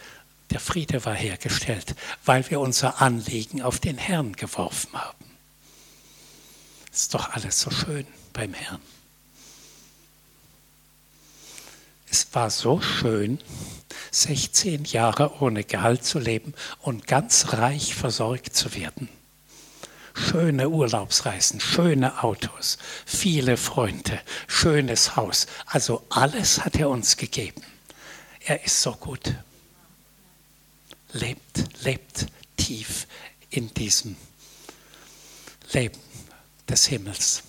[0.49, 1.95] der Friede war hergestellt,
[2.25, 5.31] weil wir unser Anliegen auf den Herrn geworfen haben.
[6.91, 8.81] Ist doch alles so schön beim Herrn.
[12.11, 13.39] Es war so schön,
[14.11, 19.07] 16 Jahre ohne Gehalt zu leben und ganz reich versorgt zu werden
[20.13, 25.47] schöne Urlaubsreisen, schöne Autos, viele Freunde, schönes Haus.
[25.65, 27.63] Also alles hat er uns gegeben.
[28.41, 29.33] Er ist so gut.
[31.11, 33.07] Lebt, lebt tief
[33.49, 34.15] in diesem
[35.71, 35.99] Leben
[36.67, 37.43] des Himmels.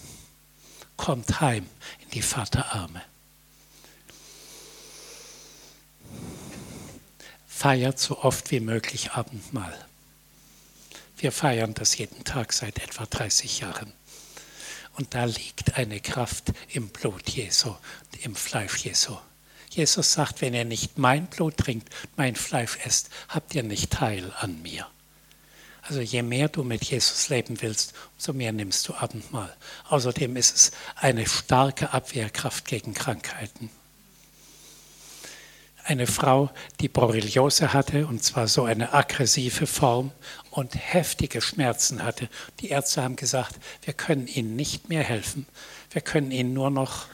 [0.97, 1.67] Kommt heim
[2.03, 3.03] in die Vaterarme.
[7.61, 9.75] feiert so oft wie möglich Abendmahl.
[11.21, 13.93] Wir feiern das jeden Tag seit etwa 30 Jahren.
[14.95, 17.77] Und da liegt eine Kraft im Blut Jesu,
[18.23, 19.19] im Fleisch Jesu.
[19.71, 24.33] Jesus sagt, wenn ihr nicht mein Blut trinkt, mein Fleisch esst, habt ihr nicht Teil
[24.39, 24.87] an mir.
[25.83, 29.55] Also je mehr du mit Jesus leben willst, umso mehr nimmst du Abendmahl.
[29.89, 33.71] Außerdem ist es eine starke Abwehrkraft gegen Krankheiten.
[35.91, 40.13] Eine Frau, die Borreliose hatte, und zwar so eine aggressive Form
[40.51, 42.29] und heftige Schmerzen hatte.
[42.61, 45.47] Die Ärzte haben gesagt, wir können Ihnen nicht mehr helfen.
[45.91, 47.07] Wir können Ihnen nur noch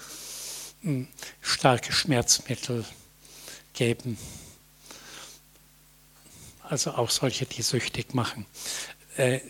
[0.82, 1.08] hm,
[1.40, 2.84] starke Schmerzmittel
[3.72, 4.18] geben
[6.68, 8.46] also auch solche, die süchtig machen.
[9.16, 9.40] Äh,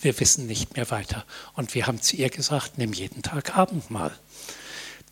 [0.00, 1.24] wir wissen nicht mehr weiter.
[1.54, 4.12] Und wir haben zu ihr gesagt, nimm jeden Tag Abendmahl,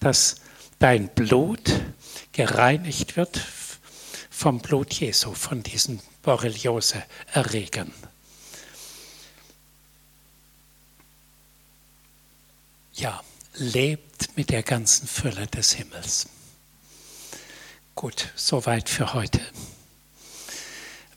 [0.01, 0.37] dass
[0.79, 1.82] dein Blut
[2.33, 3.41] gereinigt wird
[4.31, 7.93] vom Blut Jesu, von diesen Borreliose-Erregern.
[12.95, 13.23] Ja,
[13.55, 16.29] lebt mit der ganzen Fülle des Himmels.
[17.95, 19.41] Gut, soweit für heute.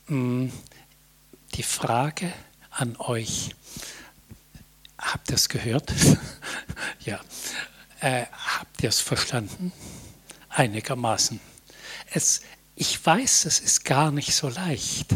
[0.07, 0.49] Mm,
[1.55, 2.32] die Frage
[2.70, 3.55] an euch,
[4.97, 5.91] habt ihr es gehört?
[7.05, 7.20] ja.
[8.01, 9.72] Äh, habt ihr es verstanden?
[10.56, 11.39] Einigermaßen.
[12.14, 12.41] Es,
[12.76, 15.08] ich weiß, es ist gar nicht so leicht,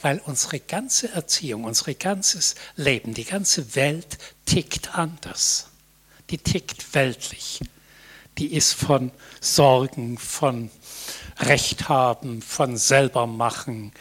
[0.00, 5.68] weil unsere ganze Erziehung, unser ganzes Leben, die ganze Welt tickt anders.
[6.30, 7.60] Die tickt weltlich.
[8.38, 10.70] Die ist von Sorgen, von
[11.38, 13.92] Recht haben, von selber machen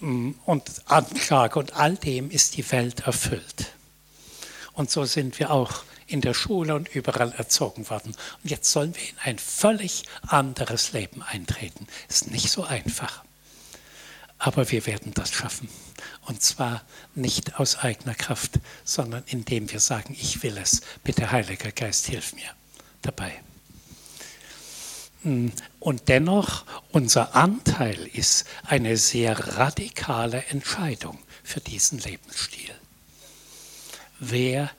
[0.00, 3.72] mm, und Anklage und all dem ist die Welt erfüllt.
[4.72, 8.14] Und so sind wir auch in der Schule und überall erzogen worden.
[8.42, 11.86] Und jetzt sollen wir in ein völlig anderes Leben eintreten.
[12.08, 13.24] Ist nicht so einfach.
[14.38, 15.68] Aber wir werden das schaffen.
[16.26, 16.82] Und zwar
[17.14, 20.82] nicht aus eigener Kraft, sondern indem wir sagen, ich will es.
[21.02, 22.50] Bitte, Heiliger Geist, hilf mir
[23.02, 23.40] dabei.
[25.22, 32.74] Und dennoch, unser Anteil ist eine sehr radikale Entscheidung für diesen Lebensstil.
[34.20, 34.70] Wer,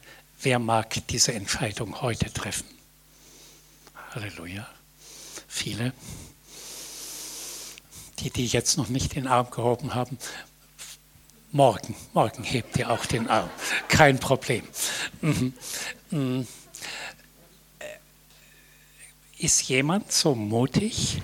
[0.45, 2.67] wer mag diese Entscheidung heute treffen?
[4.11, 4.67] Halleluja.
[5.47, 5.91] Viele.
[8.19, 10.17] Die, die jetzt noch nicht den Arm gehoben haben,
[11.51, 13.49] morgen, morgen hebt ihr auch den Arm.
[13.87, 14.63] Kein Problem.
[15.21, 15.53] Mhm.
[16.11, 16.47] Mhm.
[19.39, 21.23] Ist jemand so mutig,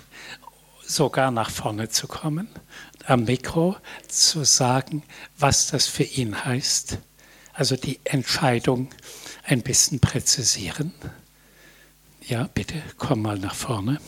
[0.85, 2.49] sogar nach vorne zu kommen,
[3.05, 5.03] am Mikro zu sagen,
[5.37, 6.97] was das für ihn heißt?
[7.61, 8.89] Also die Entscheidung
[9.43, 10.95] ein bisschen präzisieren.
[12.23, 14.01] Ja, bitte, komm mal nach vorne.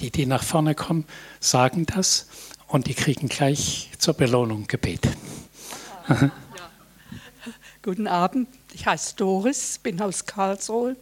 [0.00, 1.04] Die, die nach vorne kommen,
[1.40, 2.26] sagen das
[2.66, 5.10] und die kriegen gleich zur Belohnung Gebet.
[6.08, 6.30] Ja.
[7.82, 10.96] Guten Abend, ich heiße Doris, bin aus Karlsruhe.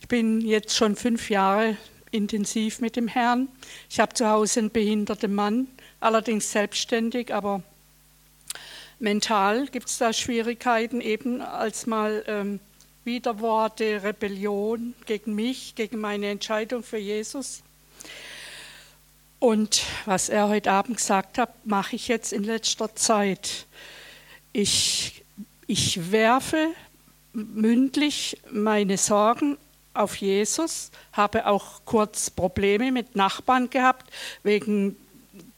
[0.00, 1.76] Ich bin jetzt schon fünf Jahre
[2.10, 3.46] intensiv mit dem Herrn.
[3.88, 5.68] Ich habe zu Hause einen behinderten Mann,
[6.00, 7.62] allerdings selbstständig, aber
[8.98, 12.60] mental gibt es da Schwierigkeiten, eben als mal ähm,
[13.04, 17.62] Widerworte, Rebellion gegen mich, gegen meine Entscheidung für Jesus.
[19.38, 23.66] Und was er heute Abend gesagt hat, mache ich jetzt in letzter Zeit.
[24.52, 25.22] Ich,
[25.66, 26.68] ich werfe
[27.32, 29.58] mündlich meine Sorgen
[29.92, 34.10] auf Jesus, habe auch kurz Probleme mit Nachbarn gehabt
[34.42, 34.96] wegen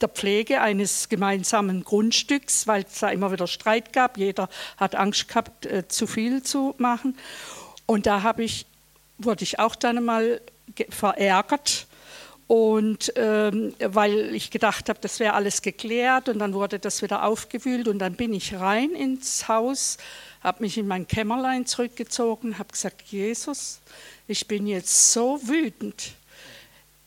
[0.01, 4.17] der Pflege eines gemeinsamen Grundstücks, weil es da immer wieder Streit gab.
[4.17, 7.17] Jeder hat Angst gehabt, äh, zu viel zu machen.
[7.87, 8.67] Und da habe ich,
[9.19, 10.41] wurde ich auch dann mal
[10.91, 11.87] verärgert.
[12.47, 17.25] Und ähm, weil ich gedacht habe, das wäre alles geklärt und dann wurde das wieder
[17.25, 19.99] aufgewühlt und dann bin ich rein ins Haus,
[20.43, 23.81] habe mich in mein Kämmerlein zurückgezogen, habe gesagt, Jesus,
[24.29, 26.15] ich bin jetzt so wütend.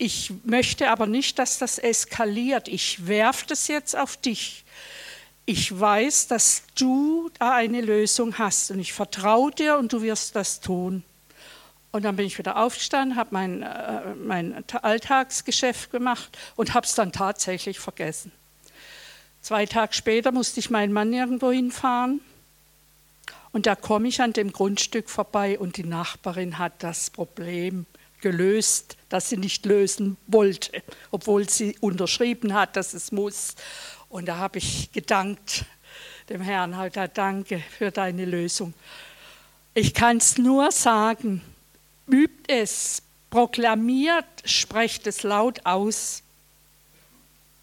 [0.04, 2.68] Ich möchte aber nicht, dass das eskaliert.
[2.68, 4.64] Ich werfe das jetzt auf dich.
[5.45, 10.36] Ich weiß, dass du da eine Lösung hast und ich vertraue dir und du wirst
[10.36, 11.04] das tun.
[11.91, 16.95] Und dann bin ich wieder aufgestanden, habe mein, äh, mein Alltagsgeschäft gemacht und habe es
[16.95, 18.32] dann tatsächlich vergessen.
[19.43, 22.22] Zwei Tage später musste ich meinen Mann irgendwo hinfahren
[23.52, 27.86] und da komme ich an dem Grundstück vorbei und die Nachbarin hat das Problem
[28.22, 33.56] gelöst, das sie nicht lösen wollte, obwohl sie unterschrieben hat, dass es muss.
[34.10, 35.66] Und da habe ich gedankt
[36.30, 38.74] dem Herrn, halt, danke für deine Lösung.
[39.74, 41.42] Ich kann es nur sagen,
[42.08, 46.24] übt es, proklamiert, sprecht es laut aus.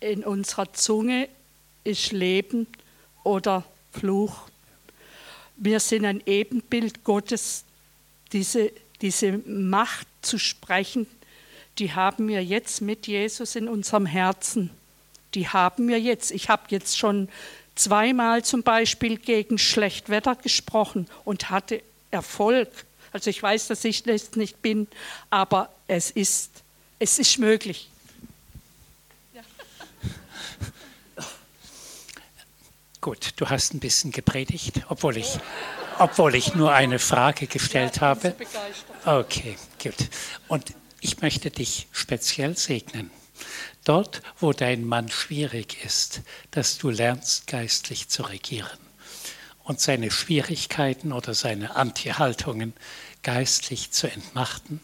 [0.01, 1.29] in unserer Zunge
[1.83, 2.67] ist Leben
[3.25, 4.49] oder Fluch.
[5.57, 7.65] Wir sind ein Ebenbild Gottes.
[8.33, 11.07] Diese, diese Macht zu sprechen,
[11.79, 14.71] die haben wir jetzt mit Jesus in unserem Herzen.
[15.35, 16.33] Die haben wir jetzt.
[16.33, 17.29] Ich habe jetzt schon
[17.77, 22.69] zweimal zum Beispiel gegen Schlechtwetter gesprochen und hatte Erfolg.
[23.13, 24.89] Also ich weiß, dass ich das nicht bin,
[25.31, 26.51] aber es ist,
[26.99, 27.89] es ist möglich.
[33.01, 35.39] Gut, du hast ein bisschen gepredigt, obwohl ich,
[35.99, 38.35] obwohl ich nur eine Frage gestellt habe.
[39.05, 39.95] Okay, gut.
[40.49, 43.11] Und ich möchte dich speziell segnen.
[43.85, 48.79] Dort, wo dein Mann schwierig ist, dass du lernst, geistlich zu regieren
[49.63, 52.73] und seine Schwierigkeiten oder seine Anti-Haltungen
[53.23, 54.81] geistlich zu entmachten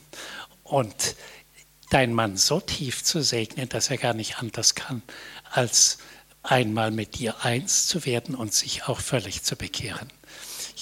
[0.62, 1.16] und
[1.90, 5.02] dein Mann so tief zu segnen, dass er gar nicht anders kann,
[5.50, 5.98] als
[6.42, 10.12] einmal mit dir eins zu werden und sich auch völlig zu bekehren.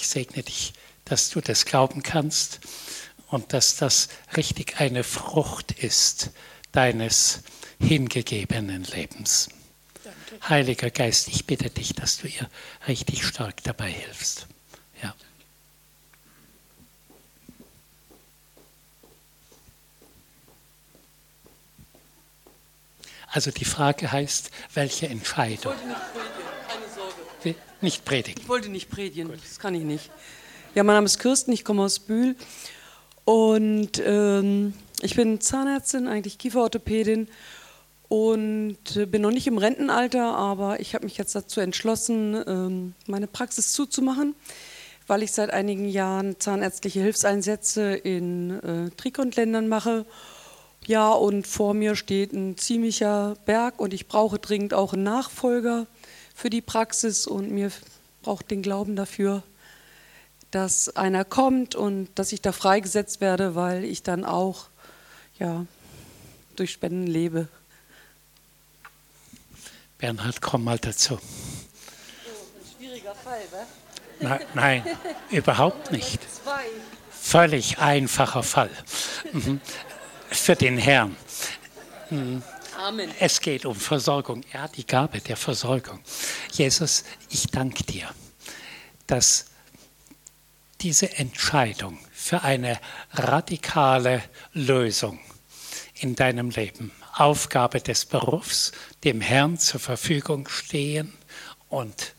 [0.03, 0.73] Ich segne dich,
[1.05, 2.59] dass du das glauben kannst
[3.27, 6.31] und dass das richtig eine Frucht ist
[6.73, 7.39] deines
[7.79, 9.47] hingegebenen Lebens.
[10.03, 10.49] Danke.
[10.49, 12.49] Heiliger Geist, ich bitte dich, dass du ihr
[12.85, 14.47] richtig stark dabei hilfst.
[15.01, 15.15] Ja.
[23.29, 25.75] Also die Frage heißt, welche Entscheidung?
[27.83, 28.39] Ich wollte nicht predigen, keine Sorge.
[28.39, 28.41] Nicht predigen.
[28.41, 29.39] Ich wollte nicht predigen, Gut.
[29.43, 30.11] das kann ich nicht.
[30.73, 32.35] Ja, mein Name ist Kirsten, ich komme aus Bühl
[33.25, 37.27] und ähm, ich bin Zahnärztin, eigentlich Kieferorthopädin
[38.07, 42.93] und äh, bin noch nicht im Rentenalter, aber ich habe mich jetzt dazu entschlossen, ähm,
[43.05, 44.33] meine Praxis zuzumachen,
[45.05, 50.05] weil ich seit einigen Jahren zahnärztliche Hilfseinsätze in äh, Trikont-Ländern mache
[50.85, 55.87] ja, und vor mir steht ein ziemlicher Berg und ich brauche dringend auch einen Nachfolger
[56.33, 57.71] für die Praxis und mir
[58.21, 59.43] braucht den Glauben dafür,
[60.51, 64.67] dass einer kommt und dass ich da freigesetzt werde, weil ich dann auch
[65.39, 65.65] ja,
[66.55, 67.47] durch Spenden lebe.
[69.97, 71.15] Bernhard, komm mal dazu.
[71.15, 73.65] Oh, ein schwieriger Fall, wa?
[74.19, 74.83] Na, nein,
[75.31, 76.19] überhaupt nicht.
[77.11, 78.69] Völlig einfacher Fall.
[79.31, 79.59] Mhm
[80.33, 81.15] für den Herrn.
[82.77, 83.11] Amen.
[83.19, 84.43] Es geht um Versorgung.
[84.51, 85.99] Er hat die Gabe der Versorgung.
[86.53, 88.09] Jesus, ich danke dir,
[89.07, 89.45] dass
[90.81, 92.79] diese Entscheidung für eine
[93.11, 94.23] radikale
[94.53, 95.19] Lösung
[95.95, 98.71] in deinem Leben, Aufgabe des Berufs,
[99.03, 101.13] dem Herrn zur Verfügung stehen
[101.69, 102.13] und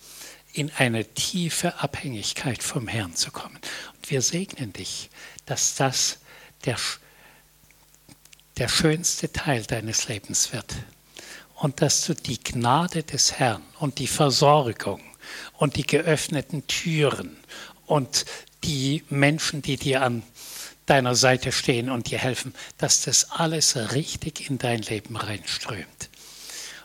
[0.53, 3.59] in eine tiefe Abhängigkeit vom Herrn zu kommen.
[3.97, 5.11] Und wir segnen dich,
[5.47, 6.19] dass das
[6.65, 6.79] der
[8.59, 10.75] der schönste Teil deines Lebens wird.
[11.55, 15.01] Und dass du die Gnade des Herrn und die Versorgung
[15.57, 17.37] und die geöffneten Türen
[17.87, 18.25] und
[18.65, 20.23] die Menschen, die dir an
[20.87, 26.11] deiner Seite stehen und dir helfen, dass das alles richtig in dein Leben reinströmt.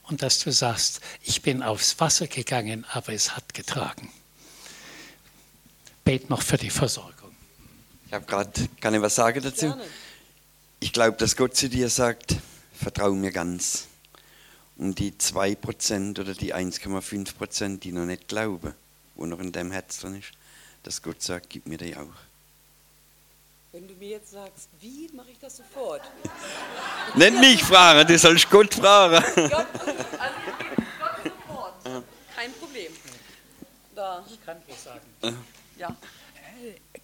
[0.03, 4.11] Und dass du sagst, ich bin aufs Wasser gegangen, aber es hat getragen.
[6.03, 7.13] Bet noch für die Versorgung.
[8.07, 8.51] Ich habe gerade,
[8.81, 9.67] kann ich was sagen dazu?
[9.67, 9.83] Gerne.
[10.79, 12.37] Ich glaube, dass Gott zu dir sagt,
[12.73, 13.88] vertraue mir ganz.
[14.79, 18.73] Und die 2% oder die 1,5%, die noch nicht glauben,
[19.15, 20.31] wo noch in deinem Herz drin ist,
[20.83, 22.07] dass Gott sagt, gib mir die auch.
[23.73, 26.01] Wenn du mir jetzt sagst, wie, mache ich das sofort.
[27.13, 29.21] nicht mich fragen, du sollst Gott fragen.
[29.35, 30.35] Gott, also,
[30.97, 32.03] Gott sofort.
[32.33, 32.93] Kein Problem.
[33.93, 34.25] Da.
[34.31, 35.45] Ich kann dir sagen.
[35.77, 35.93] Ja.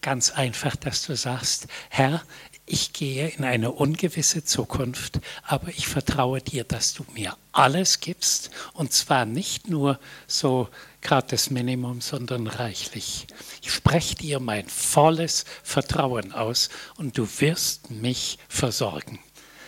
[0.02, 2.24] Ganz einfach, dass du sagst, Herr,
[2.68, 8.50] ich gehe in eine ungewisse Zukunft, aber ich vertraue dir, dass du mir alles gibst
[8.74, 10.70] und zwar nicht nur so
[11.02, 13.28] gerade das Minimum, sondern reichlich.
[13.62, 19.20] Ich spreche dir mein volles Vertrauen aus und du wirst mich versorgen.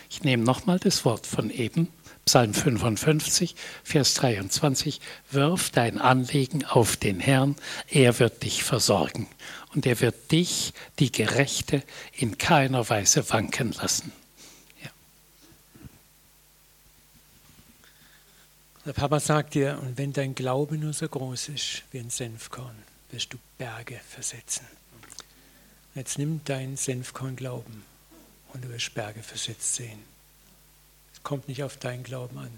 [0.10, 1.90] Ich nehme nochmal das Wort von eben,
[2.26, 4.99] Psalm 55, Vers 23,
[5.32, 7.56] wirf dein Anliegen auf den Herrn,
[7.88, 9.28] er wird dich versorgen
[9.73, 11.84] und er wird dich, die Gerechte,
[12.14, 14.11] in keiner Weise wanken lassen.
[14.84, 14.89] Ja.
[18.85, 22.76] Der Papa sagt dir, und wenn dein Glaube nur so groß ist wie ein Senfkorn,
[23.11, 24.65] wirst du Berge versetzen.
[25.95, 27.84] Jetzt nimm deinen Senfkorn-Glauben
[28.53, 29.99] und du wirst Berge versetzt sehen.
[31.14, 32.52] Es kommt nicht auf deinen Glauben an,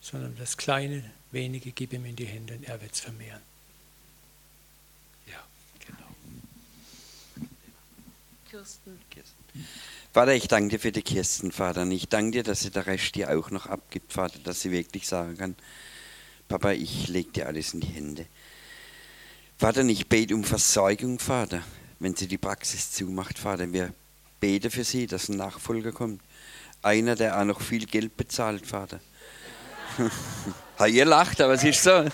[0.00, 3.42] sondern das kleine, wenige gib ihm in die Hände und er wird es vermehren.
[9.10, 9.66] Kirsten.
[10.12, 11.82] Vater, ich danke dir für die Kirsten, Vater.
[11.82, 14.70] Und ich danke dir, dass sie der Rest dir auch noch abgibt, Vater, dass sie
[14.70, 15.56] wirklich sagen kann,
[16.48, 18.26] Papa, ich lege dir alles in die Hände.
[19.58, 21.62] Vater, ich bete um Versorgung, Vater,
[21.98, 23.72] wenn sie die Praxis zumacht, Vater.
[23.72, 23.92] Wir
[24.40, 26.22] beten für sie, dass ein Nachfolger kommt.
[26.82, 29.00] Einer, der auch noch viel Geld bezahlt, Vater.
[30.78, 31.90] ha, ihr lacht, aber es ist so.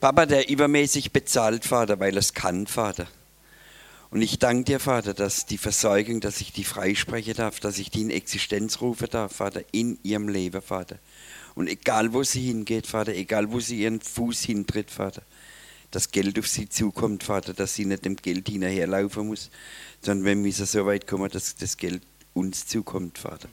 [0.00, 3.08] Papa, der übermäßig bezahlt, Vater, weil er es kann, Vater.
[4.14, 7.90] Und ich danke dir, Vater, dass die Versorgung, dass ich die freisprechen darf, dass ich
[7.90, 11.00] die in Existenz rufen darf, Vater, in ihrem Leben, Vater.
[11.56, 15.22] Und egal, wo sie hingeht, Vater, egal, wo sie ihren Fuß hintritt, Vater,
[15.90, 19.50] dass Geld auf sie zukommt, Vater, dass sie nicht dem Geld hinterherlaufen muss,
[20.00, 22.02] sondern wenn wir so weit kommen, dass das Geld
[22.34, 23.48] uns zukommt, Vater.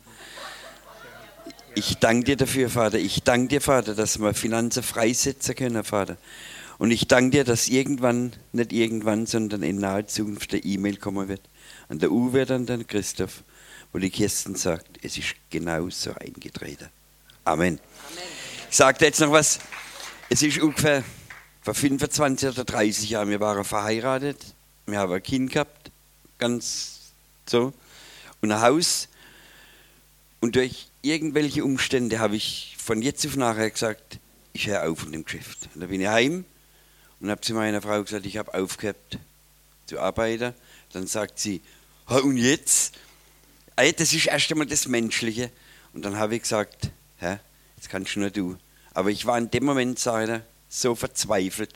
[1.73, 2.99] Ich danke dir dafür, Vater.
[2.99, 6.17] Ich danke dir, Vater, dass wir Finanzen freisetzen können, Vater.
[6.81, 11.27] Und ich danke dir, dass irgendwann, nicht irgendwann, sondern in naher Zukunft eine E-Mail kommen
[11.27, 11.41] wird.
[11.89, 13.43] An der Uwe und an den Christoph,
[13.93, 16.89] wo die Kirsten sagt, es ist genauso eingetreten.
[17.45, 17.77] Amen.
[17.77, 18.23] Amen.
[18.67, 19.59] Ich sage jetzt noch was.
[20.27, 21.03] Es ist ungefähr
[21.61, 24.43] vor 25 oder 30 Jahren, wir waren verheiratet,
[24.87, 25.91] wir haben ein Kind gehabt,
[26.39, 27.11] ganz
[27.45, 27.73] so,
[28.41, 29.07] und ein Haus.
[30.39, 34.17] Und durch irgendwelche Umstände habe ich von jetzt auf nachher gesagt,
[34.53, 35.69] ich höre auf in dem Geschäft.
[35.75, 36.43] Und da bin ich heim
[37.21, 38.97] und habe zu meiner Frau gesagt, ich habe aufgehört
[39.85, 40.53] zu arbeiten.
[40.91, 41.61] Dann sagt sie,
[42.07, 42.95] und jetzt?
[43.75, 45.51] Das ist erst einmal das Menschliche.
[45.93, 47.37] Und dann habe ich gesagt, Hä?
[47.77, 48.57] Jetzt kannst nur du.
[48.93, 51.73] Aber ich war in dem Moment, sagt so verzweifelt.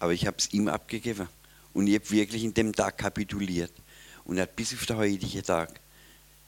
[0.00, 1.28] Aber ich habe es ihm abgegeben.
[1.72, 3.72] Und ich habe wirklich in dem Tag kapituliert.
[4.24, 5.80] Und hat bis auf den heutigen Tag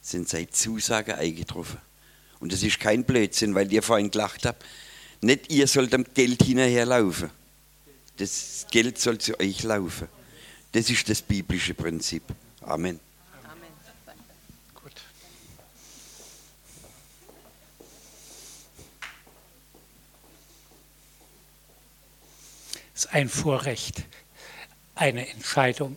[0.03, 1.79] sind seine Zusagen eingetroffen.
[2.41, 4.65] Und das ist kein Blödsinn, weil ihr vorhin gelacht habt.
[5.21, 7.31] Nicht ihr sollt am Geld hinterherlaufen.
[8.21, 10.07] Das Geld soll zu euch laufen.
[10.73, 12.23] Das ist das biblische Prinzip.
[12.61, 13.01] Amen.
[22.95, 24.05] Es ist ein Vorrecht,
[24.97, 25.97] eine Entscheidung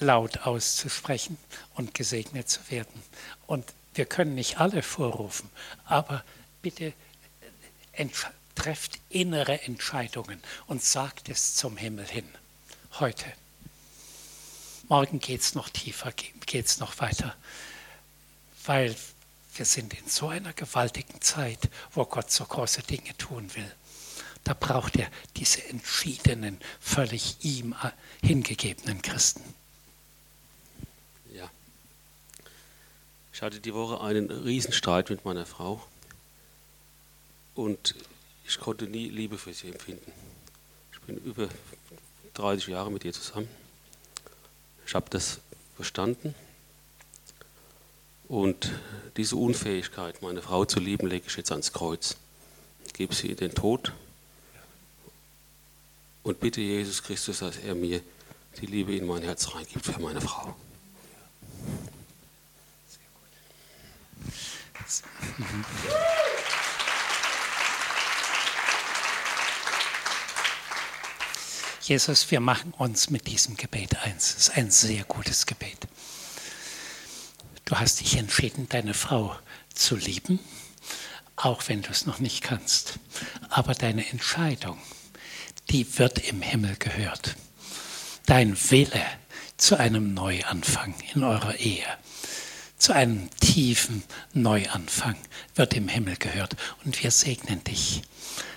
[0.00, 1.38] laut auszusprechen
[1.74, 3.00] und gesegnet zu werden.
[3.46, 5.48] Und wir können nicht alle vorrufen,
[5.84, 6.24] aber
[6.60, 6.92] bitte äh,
[8.54, 12.28] trefft innere Entscheidungen und sagt es zum Himmel hin.
[13.00, 13.24] Heute.
[14.88, 17.34] Morgen geht es noch tiefer, geht es noch weiter,
[18.66, 18.94] weil
[19.54, 23.70] wir sind in so einer gewaltigen Zeit, wo Gott so große Dinge tun will.
[24.44, 27.74] Da braucht er diese entschiedenen, völlig ihm
[28.22, 29.42] hingegebenen Christen.
[31.32, 31.48] Ja.
[33.32, 35.86] Ich hatte die Woche einen Riesenstreit mit meiner Frau
[37.54, 37.94] und
[38.52, 40.12] ich konnte nie Liebe für sie empfinden.
[40.92, 41.48] Ich bin über
[42.34, 43.48] 30 Jahre mit ihr zusammen.
[44.86, 45.38] Ich habe das
[45.74, 46.34] verstanden
[48.28, 48.70] und
[49.16, 52.16] diese Unfähigkeit, meine Frau zu lieben, lege ich jetzt ans Kreuz.
[52.84, 53.94] Ich gebe sie in den Tod
[56.22, 58.02] und bitte Jesus Christus, dass er mir
[58.60, 60.54] die Liebe in mein Herz reingibt für meine Frau.
[71.82, 74.36] Jesus, wir machen uns mit diesem Gebet eins.
[74.38, 75.88] Es ist ein sehr gutes Gebet.
[77.64, 79.36] Du hast dich entschieden, deine Frau
[79.74, 80.38] zu lieben,
[81.34, 83.00] auch wenn du es noch nicht kannst.
[83.48, 84.78] Aber deine Entscheidung,
[85.70, 87.34] die wird im Himmel gehört.
[88.26, 89.04] Dein Wille
[89.56, 91.86] zu einem Neuanfang in eurer Ehe,
[92.82, 94.02] zu einem tiefen
[94.34, 95.14] Neuanfang
[95.54, 96.56] wird im Himmel gehört.
[96.84, 98.02] Und wir segnen dich,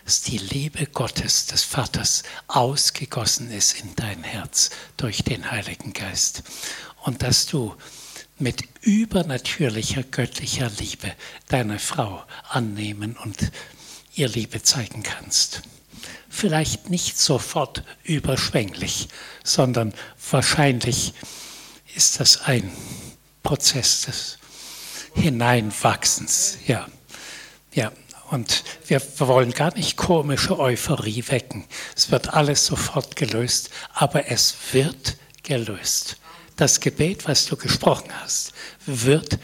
[0.03, 6.41] dass die Liebe Gottes, des Vaters, ausgegossen ist in dein Herz durch den Heiligen Geist.
[7.03, 7.76] Und dass du
[8.39, 11.14] mit übernatürlicher göttlicher Liebe
[11.49, 13.52] deine Frau annehmen und
[14.15, 15.61] ihr Liebe zeigen kannst
[16.27, 19.07] vielleicht nicht sofort überschwänglich,
[19.45, 19.93] sondern
[20.31, 21.14] wahrscheinlich
[21.95, 22.69] ist das ein
[23.45, 24.38] Prozess des
[25.13, 26.57] Hineinwachsens.
[26.67, 26.88] Ja,
[27.73, 27.93] ja.
[28.31, 31.63] Und wir wollen gar nicht komische Euphorie wecken.
[31.95, 36.17] Es wird alles sofort gelöst, aber es wird gelöst.
[36.57, 38.51] Das Gebet, was du gesprochen hast,
[38.85, 39.39] wird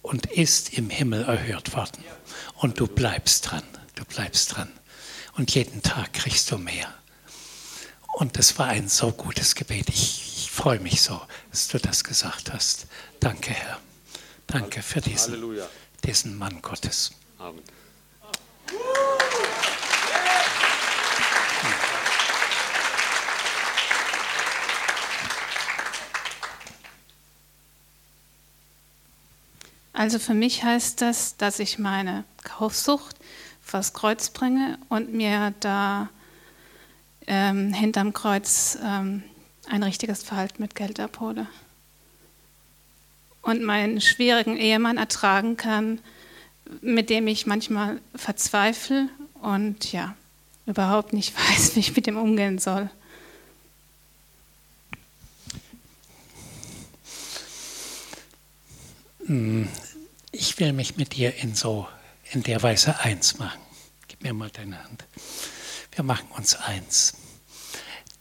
[0.00, 2.04] und ist im Himmel erhört worden.
[2.54, 3.64] Und du bleibst dran.
[3.96, 4.70] Du bleibst dran
[5.36, 6.92] und jeden Tag kriegst du mehr.
[8.14, 9.88] Und das war ein so gutes Gebet.
[9.88, 11.20] Ich, ich freue mich so,
[11.50, 12.86] dass du das gesagt hast.
[13.24, 13.80] Danke, Herr.
[14.46, 15.42] Danke für diesen,
[16.04, 17.10] diesen Mann Gottes.
[17.38, 17.62] Amen.
[29.94, 33.16] Also für mich heißt das, dass ich meine Kaufsucht
[33.62, 36.10] vors Kreuz bringe und mir da
[37.26, 39.22] ähm, hinterm Kreuz ähm,
[39.66, 41.46] ein richtiges Verhalten mit Geld abhole.
[43.44, 46.00] Und meinen schwierigen Ehemann ertragen kann,
[46.80, 49.08] mit dem ich manchmal verzweifle
[49.42, 50.16] und ja,
[50.66, 52.90] überhaupt nicht weiß, wie ich mit dem umgehen soll.
[59.26, 59.68] Hm,
[60.32, 61.86] ich will mich mit dir in so
[62.32, 63.60] in der Weise eins machen.
[64.08, 65.04] Gib mir mal deine Hand.
[65.92, 67.14] Wir machen uns eins,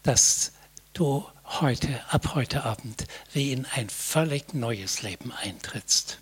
[0.03, 0.51] dass
[0.93, 1.25] du
[1.61, 6.19] heute, ab heute Abend, wie in ein völlig neues Leben eintrittst,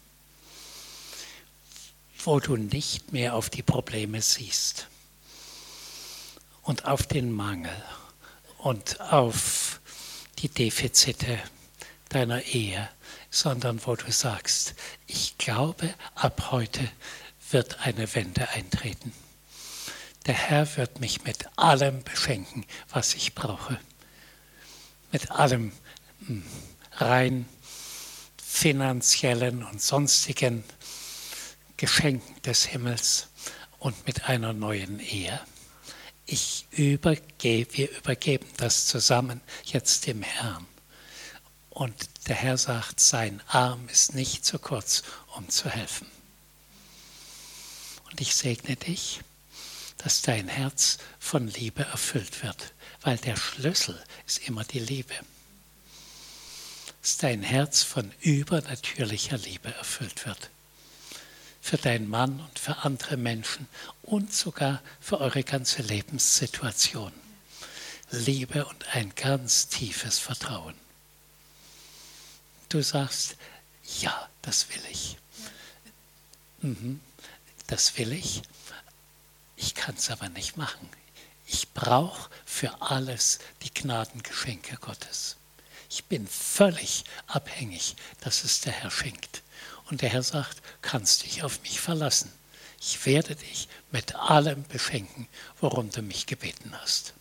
[2.24, 4.88] wo du nicht mehr auf die Probleme siehst
[6.64, 7.76] und auf den Mangel
[8.58, 9.80] und auf
[10.40, 11.40] die Defizite
[12.10, 12.90] deiner Ehe,
[13.30, 14.76] sondern wo du sagst,
[15.08, 16.88] ich glaube, ab heute
[17.50, 19.14] wird eine Wende eintreten.
[20.26, 23.80] Der Herr wird mich mit allem beschenken, was ich brauche.
[25.12, 25.72] Mit allem
[26.26, 26.44] hm,
[26.94, 27.46] rein
[28.42, 30.64] finanziellen und sonstigen
[31.78, 33.28] Geschenken des Himmels
[33.80, 35.42] und mit einer neuen Ehe.
[36.28, 40.68] Ich übergebe, wir übergeben das zusammen jetzt dem Herrn.
[41.72, 41.96] Und
[42.28, 45.04] der Herr sagt, sein Arm ist nicht zu kurz,
[45.36, 46.08] um zu helfen.
[48.12, 49.22] Und ich segne dich,
[49.98, 55.14] dass dein Herz von Liebe erfüllt wird, weil der Schlüssel ist immer die Liebe.
[57.02, 60.50] Dass dein Herz von übernatürlicher Liebe erfüllt wird.
[61.62, 63.68] Für deinen Mann und für andere Menschen
[64.04, 67.12] und sogar für eure ganze Lebenssituation.
[68.12, 70.76] Liebe und ein ganz tiefes Vertrauen.
[72.70, 73.36] Du sagst,
[74.00, 75.18] ja, das will ich.
[76.62, 77.00] Mhm,
[77.68, 78.42] das will ich.
[79.56, 80.90] Ich kann es aber nicht machen.
[81.54, 85.36] Ich brauche für alles die Gnadengeschenke Gottes.
[85.90, 89.44] Ich bin völlig abhängig, dass es der Herr schenkt.
[89.90, 92.32] Und der Herr sagt, kannst dich auf mich verlassen.
[92.80, 95.28] Ich werde dich mit allem beschenken,
[95.60, 97.14] worum du mich gebeten hast.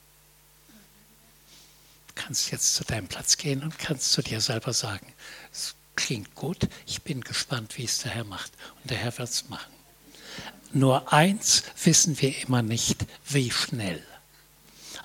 [2.07, 5.12] Du kannst jetzt zu deinem Platz gehen und kannst zu dir selber sagen,
[5.52, 8.52] es klingt gut, ich bin gespannt, wie es der Herr macht.
[8.77, 9.74] Und der Herr wird es machen.
[10.73, 14.07] Nur eins wissen wir immer nicht, wie schnell.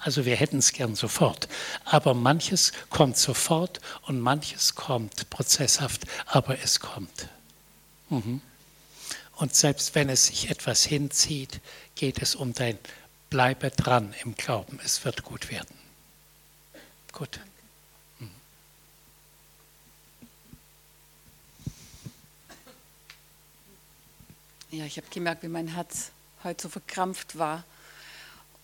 [0.06, 1.50] Also wir hätten es gern sofort.
[1.84, 7.28] Aber manches kommt sofort und manches kommt prozesshaft, aber es kommt.
[8.12, 8.40] Mhm.
[9.38, 11.60] Und selbst wenn es sich etwas hinzieht,
[11.96, 12.78] geht es um dein
[13.32, 14.80] Bleibe dran im Glauben.
[14.86, 15.76] Es wird gut werden.
[17.12, 17.40] Gut.
[24.70, 26.12] Ja, ich habe gemerkt, wie mein Herz
[26.44, 27.64] heute so verkrampft war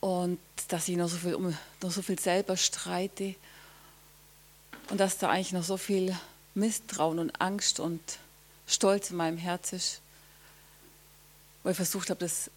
[0.02, 3.36] und dass ich noch so viel, noch so viel selber streite
[4.90, 6.16] und dass da eigentlich noch so viel
[6.54, 8.02] Misstrauen und Angst und
[8.68, 10.02] Stolz in meinem Herz ist,
[11.64, 12.50] weil ich versucht habe, das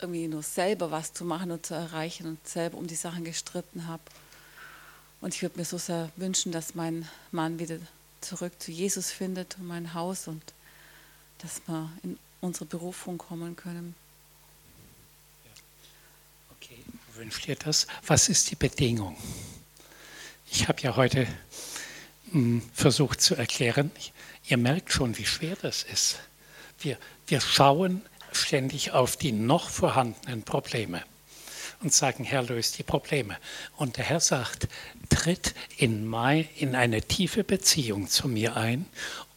[0.00, 3.86] irgendwie nur selber was zu machen und zu erreichen und selber um die Sachen gestritten
[3.86, 4.02] habe.
[5.20, 7.78] Und ich würde mir so sehr wünschen, dass mein Mann wieder
[8.20, 10.42] zurück zu Jesus findet und mein Haus und
[11.38, 13.94] dass wir in unsere Berufung kommen können.
[16.56, 16.78] Okay,
[17.16, 17.86] wünscht ihr das?
[18.06, 19.16] Was ist die Bedingung?
[20.50, 21.26] Ich habe ja heute
[22.30, 23.90] hm, versucht zu erklären,
[24.46, 26.20] ihr merkt schon, wie schwer das ist.
[26.78, 28.02] Wir, wir schauen
[28.32, 31.02] ständig auf die noch vorhandenen Probleme
[31.80, 33.36] und sagen, Herr, löst die Probleme.
[33.76, 34.68] Und der Herr sagt,
[35.08, 38.86] tritt in, mein, in eine tiefe Beziehung zu mir ein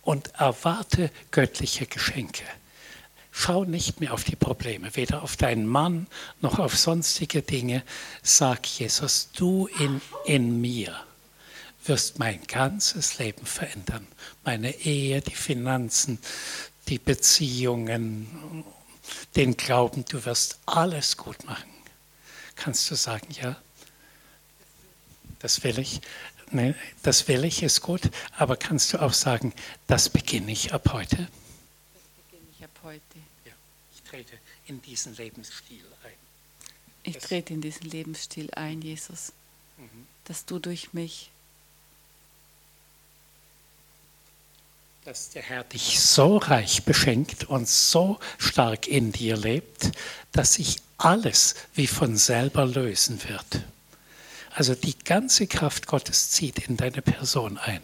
[0.01, 2.43] und erwarte göttliche Geschenke.
[3.37, 6.07] Schau nicht mehr auf die Probleme, weder auf deinen Mann
[6.39, 7.83] noch auf sonstige Dinge.
[8.23, 10.95] Sag Jesus, du in, in mir
[11.83, 14.07] wirst mein ganzes Leben verändern.
[14.45, 16.17] Meine Ehe, die Finanzen,
[16.87, 18.63] die Beziehungen,
[19.35, 21.69] den Glauben, du wirst alles gut machen.
[22.55, 23.57] Kannst du sagen, ja?
[25.39, 25.99] Das will ich.
[26.51, 28.09] Nee, das will ich, ist gut.
[28.37, 29.53] Aber kannst du auch sagen,
[29.87, 31.17] das beginne ich ab heute?
[31.17, 33.24] Das beginne ich ab heute
[34.15, 34.37] trete
[34.67, 36.11] in diesen Lebensstil ein.
[37.03, 39.33] Ich trete in diesen Lebensstil ein, Jesus,
[39.77, 40.07] mhm.
[40.25, 41.29] dass du durch mich,
[45.03, 49.91] dass der Herr dich so reich beschenkt und so stark in dir lebt,
[50.31, 53.63] dass sich alles wie von selber lösen wird.
[54.49, 57.83] Also die ganze Kraft Gottes zieht in deine Person ein,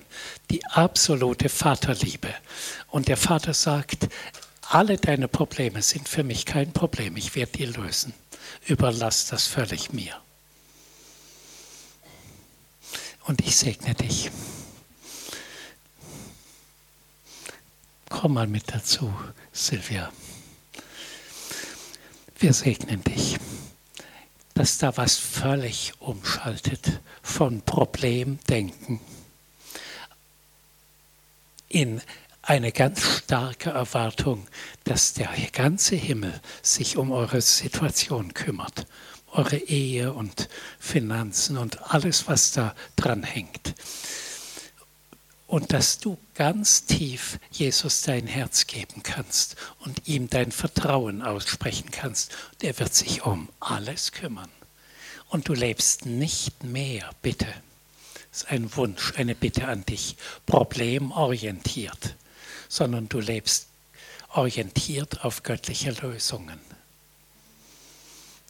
[0.49, 2.33] die absolute Vaterliebe.
[2.87, 4.07] Und der Vater sagt,
[4.73, 7.17] Alle deine Probleme sind für mich kein Problem.
[7.17, 8.13] Ich werde die lösen.
[8.65, 10.15] Überlass das völlig mir.
[13.25, 14.31] Und ich segne dich.
[18.07, 19.13] Komm mal mit dazu,
[19.51, 20.09] Silvia.
[22.39, 23.39] Wir segnen dich,
[24.53, 29.01] dass da was völlig umschaltet von Problemdenken
[31.67, 32.01] in
[32.43, 34.47] eine ganz starke Erwartung,
[34.83, 38.87] dass der ganze Himmel sich um eure Situation kümmert,
[39.31, 40.49] eure Ehe und
[40.79, 43.75] Finanzen und alles, was da dran hängt.
[45.45, 51.91] Und dass du ganz tief Jesus dein Herz geben kannst und ihm dein Vertrauen aussprechen
[51.91, 52.33] kannst.
[52.53, 54.49] Und er wird sich um alles kümmern.
[55.27, 57.47] Und du lebst nicht mehr, bitte.
[58.31, 60.15] Das ist ein Wunsch, eine Bitte an dich,
[60.45, 62.15] problemorientiert
[62.71, 63.67] sondern du lebst
[64.29, 66.57] orientiert auf göttliche Lösungen.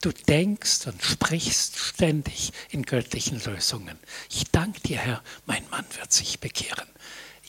[0.02, 3.98] Du denkst und sprichst ständig in göttlichen Lösungen.
[4.30, 6.88] Ich danke dir, Herr, mein Mann wird sich bekehren.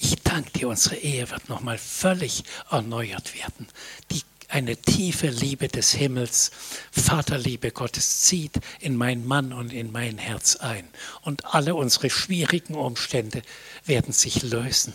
[0.01, 3.69] Ich danke dir, unsere Ehe wird nochmal völlig erneuert werden.
[4.11, 6.51] Die, eine tiefe Liebe des Himmels,
[6.91, 10.87] Vaterliebe Gottes zieht in mein Mann und in mein Herz ein.
[11.23, 13.43] Und alle unsere schwierigen Umstände
[13.87, 14.93] werden sich lösen,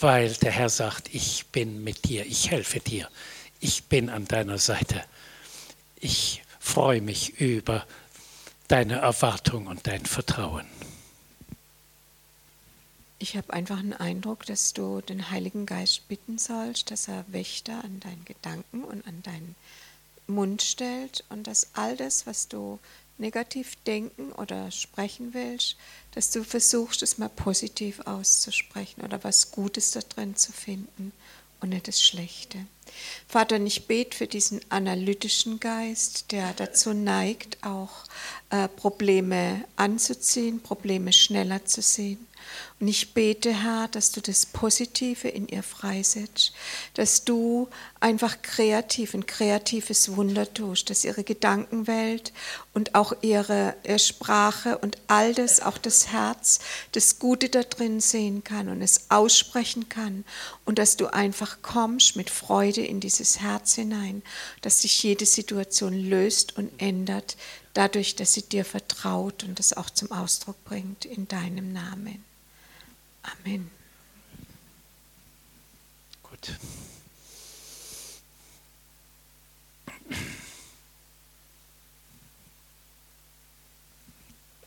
[0.00, 3.08] weil der Herr sagt, ich bin mit dir, ich helfe dir,
[3.60, 5.04] ich bin an deiner Seite.
[6.00, 7.86] Ich freue mich über
[8.68, 10.66] deine Erwartung und dein Vertrauen.
[13.18, 17.82] Ich habe einfach einen Eindruck, dass du den Heiligen Geist bitten sollst, dass er Wächter
[17.82, 19.56] an deinen Gedanken und an deinen
[20.28, 22.78] Mund stellt und dass all das, was du
[23.18, 25.76] negativ denken oder sprechen willst,
[26.12, 31.12] dass du versuchst, es mal positiv auszusprechen oder was Gutes da drin zu finden
[31.60, 32.58] und nicht das Schlechte.
[33.26, 38.04] Vater, ich bete für diesen analytischen Geist, der dazu neigt, auch
[38.50, 42.26] äh, Probleme anzuziehen, Probleme schneller zu sehen.
[42.80, 46.52] Und ich bete, Herr, dass du das Positive in ihr freisetzt,
[46.94, 47.68] dass du
[47.98, 52.32] einfach kreativ, ein kreatives Wunder tust, dass ihre Gedankenwelt
[52.74, 56.60] und auch ihre, ihre Sprache und all das, auch das Herz,
[56.92, 60.24] das Gute da drin sehen kann und es aussprechen kann
[60.64, 64.22] und dass du einfach kommst mit Freude in dieses Herz hinein,
[64.60, 67.36] dass sich jede Situation löst und ändert,
[67.74, 72.24] dadurch, dass sie dir vertraut und das auch zum Ausdruck bringt in deinem Namen.
[73.22, 73.70] Amen.
[76.22, 76.52] Gut.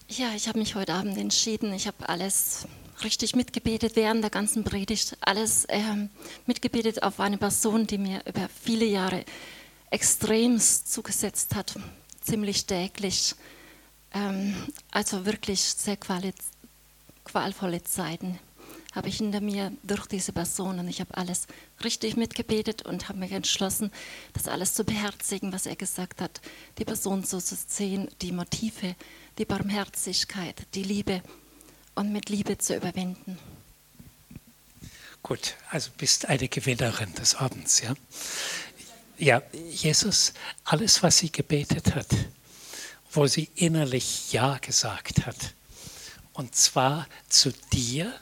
[0.10, 1.74] Ja, ich habe mich heute Abend entschieden.
[1.74, 2.68] Ich habe alles
[3.04, 5.18] richtig mitgebetet während der ganzen Predigt.
[5.22, 6.10] Alles ähm,
[6.46, 9.24] mitgebetet auf eine Person, die mir über viele Jahre
[9.90, 11.76] extremst zugesetzt hat,
[12.22, 13.36] ziemlich täglich.
[14.14, 14.56] Ähm,
[14.92, 15.98] also wirklich sehr
[17.32, 18.40] qualvolle Zeiten
[18.92, 21.48] habe ich hinter mir durch diese Person und ich habe alles
[21.82, 23.90] richtig mitgebetet und habe mich entschlossen,
[24.34, 26.42] das alles zu beherzigen, was er gesagt hat,
[26.78, 28.96] die Person so zu sehen, die Motive,
[29.38, 31.22] die Barmherzigkeit, die Liebe
[31.96, 33.40] und mit Liebe zu überwinden.
[35.24, 37.94] Gut, also bist eine Gewinnerin des Abends, ja?
[39.18, 40.34] Ja, Jesus,
[40.66, 42.08] alles, was sie gebetet hat,
[43.14, 45.54] wo sie innerlich Ja gesagt hat,
[46.34, 48.14] und zwar zu dir,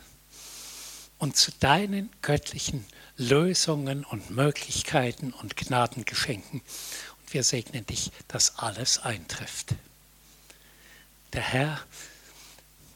[1.19, 2.85] und zu deinen göttlichen
[3.17, 6.61] Lösungen und Möglichkeiten und Gnadengeschenken.
[6.61, 9.75] Und wir segnen dich, dass alles eintrifft.
[11.33, 11.79] Der Herr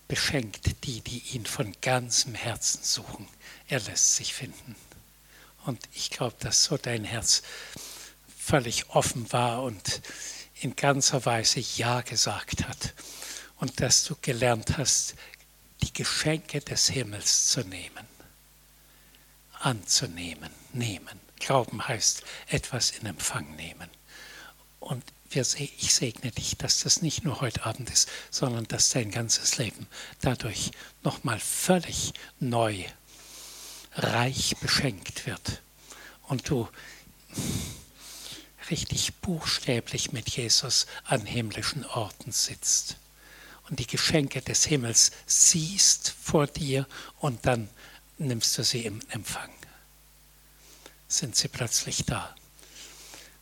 [0.07, 3.27] beschenkt die, die ihn von ganzem Herzen suchen.
[3.67, 4.75] Er lässt sich finden.
[5.65, 7.43] Und ich glaube, dass so dein Herz
[8.37, 10.01] völlig offen war und
[10.61, 12.93] in ganzer Weise Ja gesagt hat.
[13.63, 15.15] Und dass du gelernt hast,
[15.81, 18.05] die Geschenke des Himmels zu nehmen
[19.63, 21.19] anzunehmen, nehmen.
[21.39, 23.89] Glauben heißt etwas in Empfang nehmen.
[24.81, 29.57] Und ich segne dich, dass das nicht nur heute Abend ist, sondern dass dein ganzes
[29.57, 29.87] Leben
[30.19, 30.71] dadurch
[31.01, 32.83] nochmal völlig neu,
[33.95, 35.61] reich beschenkt wird.
[36.23, 36.67] Und du
[38.69, 42.97] richtig buchstäblich mit Jesus an himmlischen Orten sitzt
[43.69, 46.87] und die Geschenke des Himmels siehst vor dir
[47.19, 47.69] und dann
[48.17, 49.49] nimmst du sie im Empfang.
[51.07, 52.35] Sind sie plötzlich da.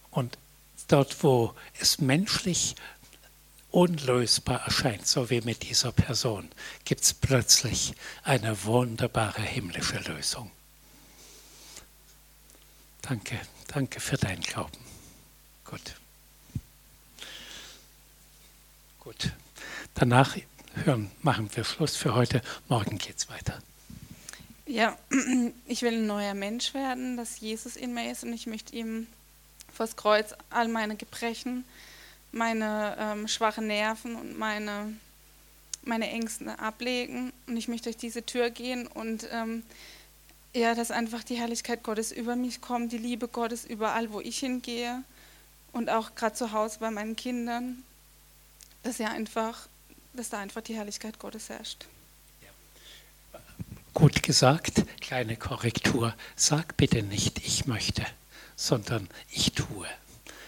[0.10, 0.38] Und
[0.88, 2.76] dort, wo es menschlich
[3.72, 6.52] unlösbar erscheint, so wie mit dieser Person,
[6.84, 7.94] gibt es plötzlich
[8.24, 10.52] eine wunderbare himmlische Lösung.
[13.02, 13.40] Danke,
[13.74, 14.78] Danke für deinen Glauben.
[15.64, 15.96] Gut.
[19.00, 19.32] Gut.
[19.96, 20.38] Danach
[20.86, 22.42] hören, machen wir Schluss für heute.
[22.70, 23.60] Morgen geht es weiter.
[24.66, 24.98] Ja,
[25.68, 29.08] ich will ein neuer Mensch werden, dass Jesus in mir ist und ich möchte ihm
[29.74, 31.66] vors Kreuz all meine Gebrechen,
[32.32, 34.94] meine ähm, schwachen Nerven und meine,
[35.84, 37.34] meine Ängste ablegen.
[37.48, 39.64] Und ich möchte durch diese Tür gehen und ähm,
[40.54, 44.40] ja, dass einfach die Herrlichkeit Gottes über mich kommt, die Liebe Gottes überall, wo ich
[44.40, 45.04] hingehe
[45.72, 47.84] und auch gerade zu Hause bei meinen Kindern,
[48.84, 49.68] dass ja einfach,
[50.14, 51.86] dass da einfach die Herrlichkeit Gottes herrscht.
[53.94, 56.16] Gut gesagt, kleine Korrektur.
[56.36, 58.06] Sag bitte nicht, ich möchte,
[58.56, 59.88] sondern ich tue.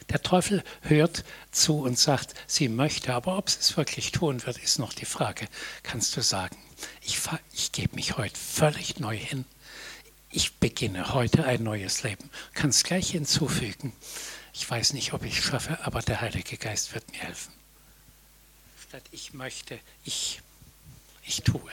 [0.09, 4.57] Der Teufel hört zu und sagt, sie möchte, aber ob sie es wirklich tun wird,
[4.57, 5.47] ist noch die Frage.
[5.81, 6.57] Kannst du sagen,
[7.01, 7.19] ich,
[7.53, 9.45] ich gebe mich heute völlig neu hin.
[10.29, 12.29] Ich beginne heute ein neues Leben.
[12.53, 13.93] Kannst gleich hinzufügen.
[14.53, 17.53] Ich weiß nicht, ob ich es schaffe, aber der Heilige Geist wird mir helfen.
[18.93, 20.39] Statt ich möchte, ich,
[21.23, 21.71] ich tue.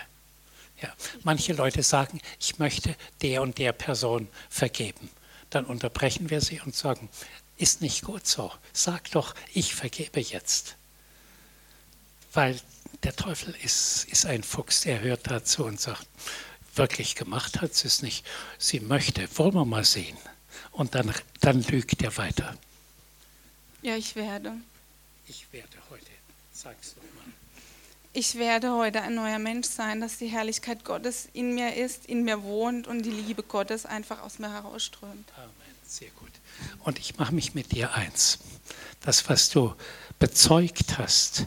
[0.80, 0.90] Ja.
[1.22, 5.10] Manche Leute sagen, ich möchte der und der Person vergeben.
[5.50, 7.10] Dann unterbrechen wir sie und sagen,
[7.58, 8.50] ist nicht gut so.
[8.72, 10.76] Sag doch, ich vergebe jetzt.
[12.32, 12.58] Weil
[13.02, 16.06] der Teufel ist, ist ein Fuchs, der hört dazu und sagt,
[16.74, 18.24] wirklich gemacht hat sie es nicht.
[18.56, 20.16] Sie möchte, wollen wir mal sehen.
[20.72, 22.56] Und dann, dann lügt er weiter.
[23.82, 24.54] Ja, ich werde.
[25.28, 26.06] Ich werde heute.
[26.62, 27.09] Sag's doch mal.
[28.12, 32.24] Ich werde heute ein neuer Mensch sein, dass die Herrlichkeit Gottes in mir ist, in
[32.24, 35.28] mir wohnt und die Liebe Gottes einfach aus mir herausströmt.
[35.36, 35.50] Amen.
[35.86, 36.32] Sehr gut.
[36.80, 38.40] Und ich mache mich mit dir eins.
[39.00, 39.74] Das, was du
[40.18, 41.46] bezeugt hast,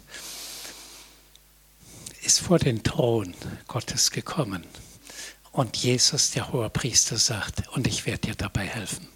[2.21, 3.35] ist vor den Thron
[3.67, 4.65] Gottes gekommen.
[5.51, 9.09] Und Jesus, der hohe Priester, sagt, und ich werde dir dabei helfen.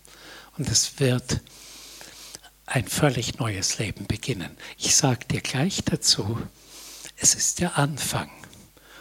[0.57, 1.39] Und es wird
[2.65, 4.57] ein völlig neues Leben beginnen.
[4.77, 6.37] Ich sage dir gleich dazu,
[7.17, 8.29] es ist der Anfang.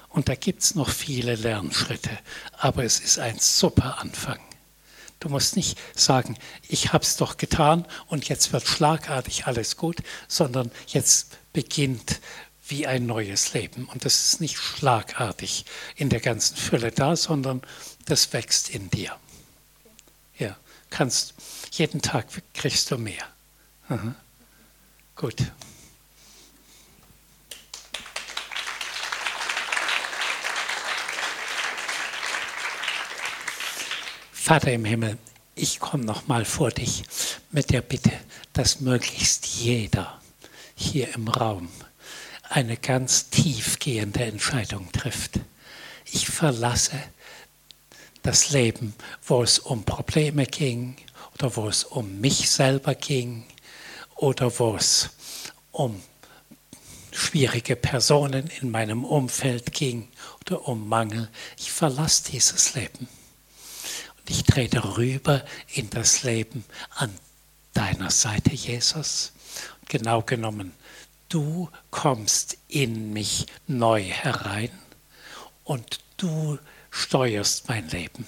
[0.09, 2.11] Und da gibt es noch viele Lernschritte,
[2.57, 4.41] aber es ist ein super Anfang.
[5.21, 6.37] Du musst nicht sagen,
[6.69, 9.99] ich habe es doch getan und jetzt wird schlagartig alles gut,
[10.29, 12.21] sondern jetzt beginnt
[12.69, 13.87] wie ein neues Leben.
[13.87, 15.65] Und das ist nicht schlagartig
[15.95, 17.63] in der ganzen Fülle da, sondern
[18.07, 19.17] das wächst in dir.
[20.39, 20.57] Ja,
[20.91, 21.35] kannst
[21.73, 23.27] jeden Tag kriegst du mehr.
[23.89, 24.15] Aha.
[25.15, 25.37] Gut.
[34.47, 35.19] Vater im Himmel,
[35.57, 37.03] ich komme nochmal vor dich
[37.51, 38.13] mit der Bitte,
[38.53, 40.21] dass möglichst jeder
[40.77, 41.69] hier im Raum
[42.49, 45.41] eine ganz tiefgehende Entscheidung trifft.
[46.05, 46.97] Ich verlasse
[48.23, 48.95] das Leben,
[49.27, 50.95] wo es um Probleme ging
[51.35, 53.43] oder wo es um mich selber ging
[54.15, 55.11] oder wo es
[55.73, 56.01] um
[57.11, 60.07] schwierige Personen in meinem Umfeld ging
[60.43, 61.31] oder um Mangel.
[61.59, 63.09] Ich verlasse dieses Leben
[64.31, 65.45] ich trete rüber
[65.75, 67.13] in das Leben an
[67.75, 69.33] deiner Seite, Jesus.
[69.89, 70.73] Genau genommen,
[71.29, 74.71] du kommst in mich neu herein
[75.65, 76.59] und du
[76.91, 78.27] steuerst mein Leben.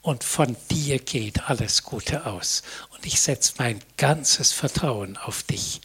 [0.00, 2.62] Und von dir geht alles Gute aus.
[2.94, 5.80] Und ich setze mein ganzes Vertrauen auf dich.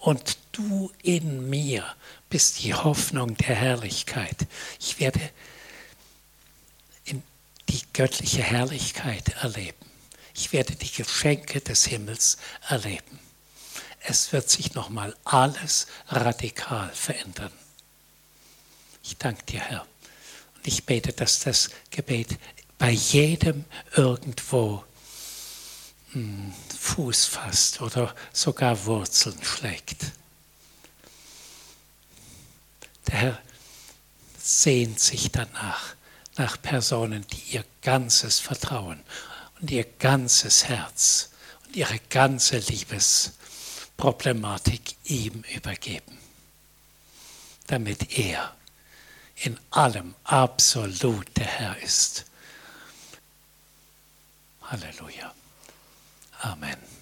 [0.00, 1.84] Und du in mir
[2.30, 4.46] bist die Hoffnung der Herrlichkeit.
[4.80, 5.20] Ich werde
[7.68, 9.86] die göttliche Herrlichkeit erleben.
[10.34, 12.36] Ich werde die Geschenke des Himmels
[12.68, 13.18] erleben.
[14.00, 17.52] Es wird sich nochmal alles radikal verändern.
[19.02, 19.86] Ich danke dir, Herr.
[20.54, 22.38] Und ich bete, dass das Gebet
[22.78, 23.64] bei jedem
[23.96, 24.84] irgendwo
[26.12, 30.12] hm, Fuß fasst oder sogar Wurzeln schlägt.
[33.08, 33.42] Der Herr
[34.38, 35.95] sehnt sich danach,
[36.38, 39.00] nach Personen, die ihr ganzes Vertrauen
[39.60, 41.30] und ihr ganzes Herz
[41.66, 46.18] und ihre ganze Liebesproblematik ihm übergeben,
[47.66, 48.54] damit er
[49.36, 52.24] in allem absolut der Herr ist.
[54.62, 55.32] Halleluja.
[56.40, 56.95] Amen.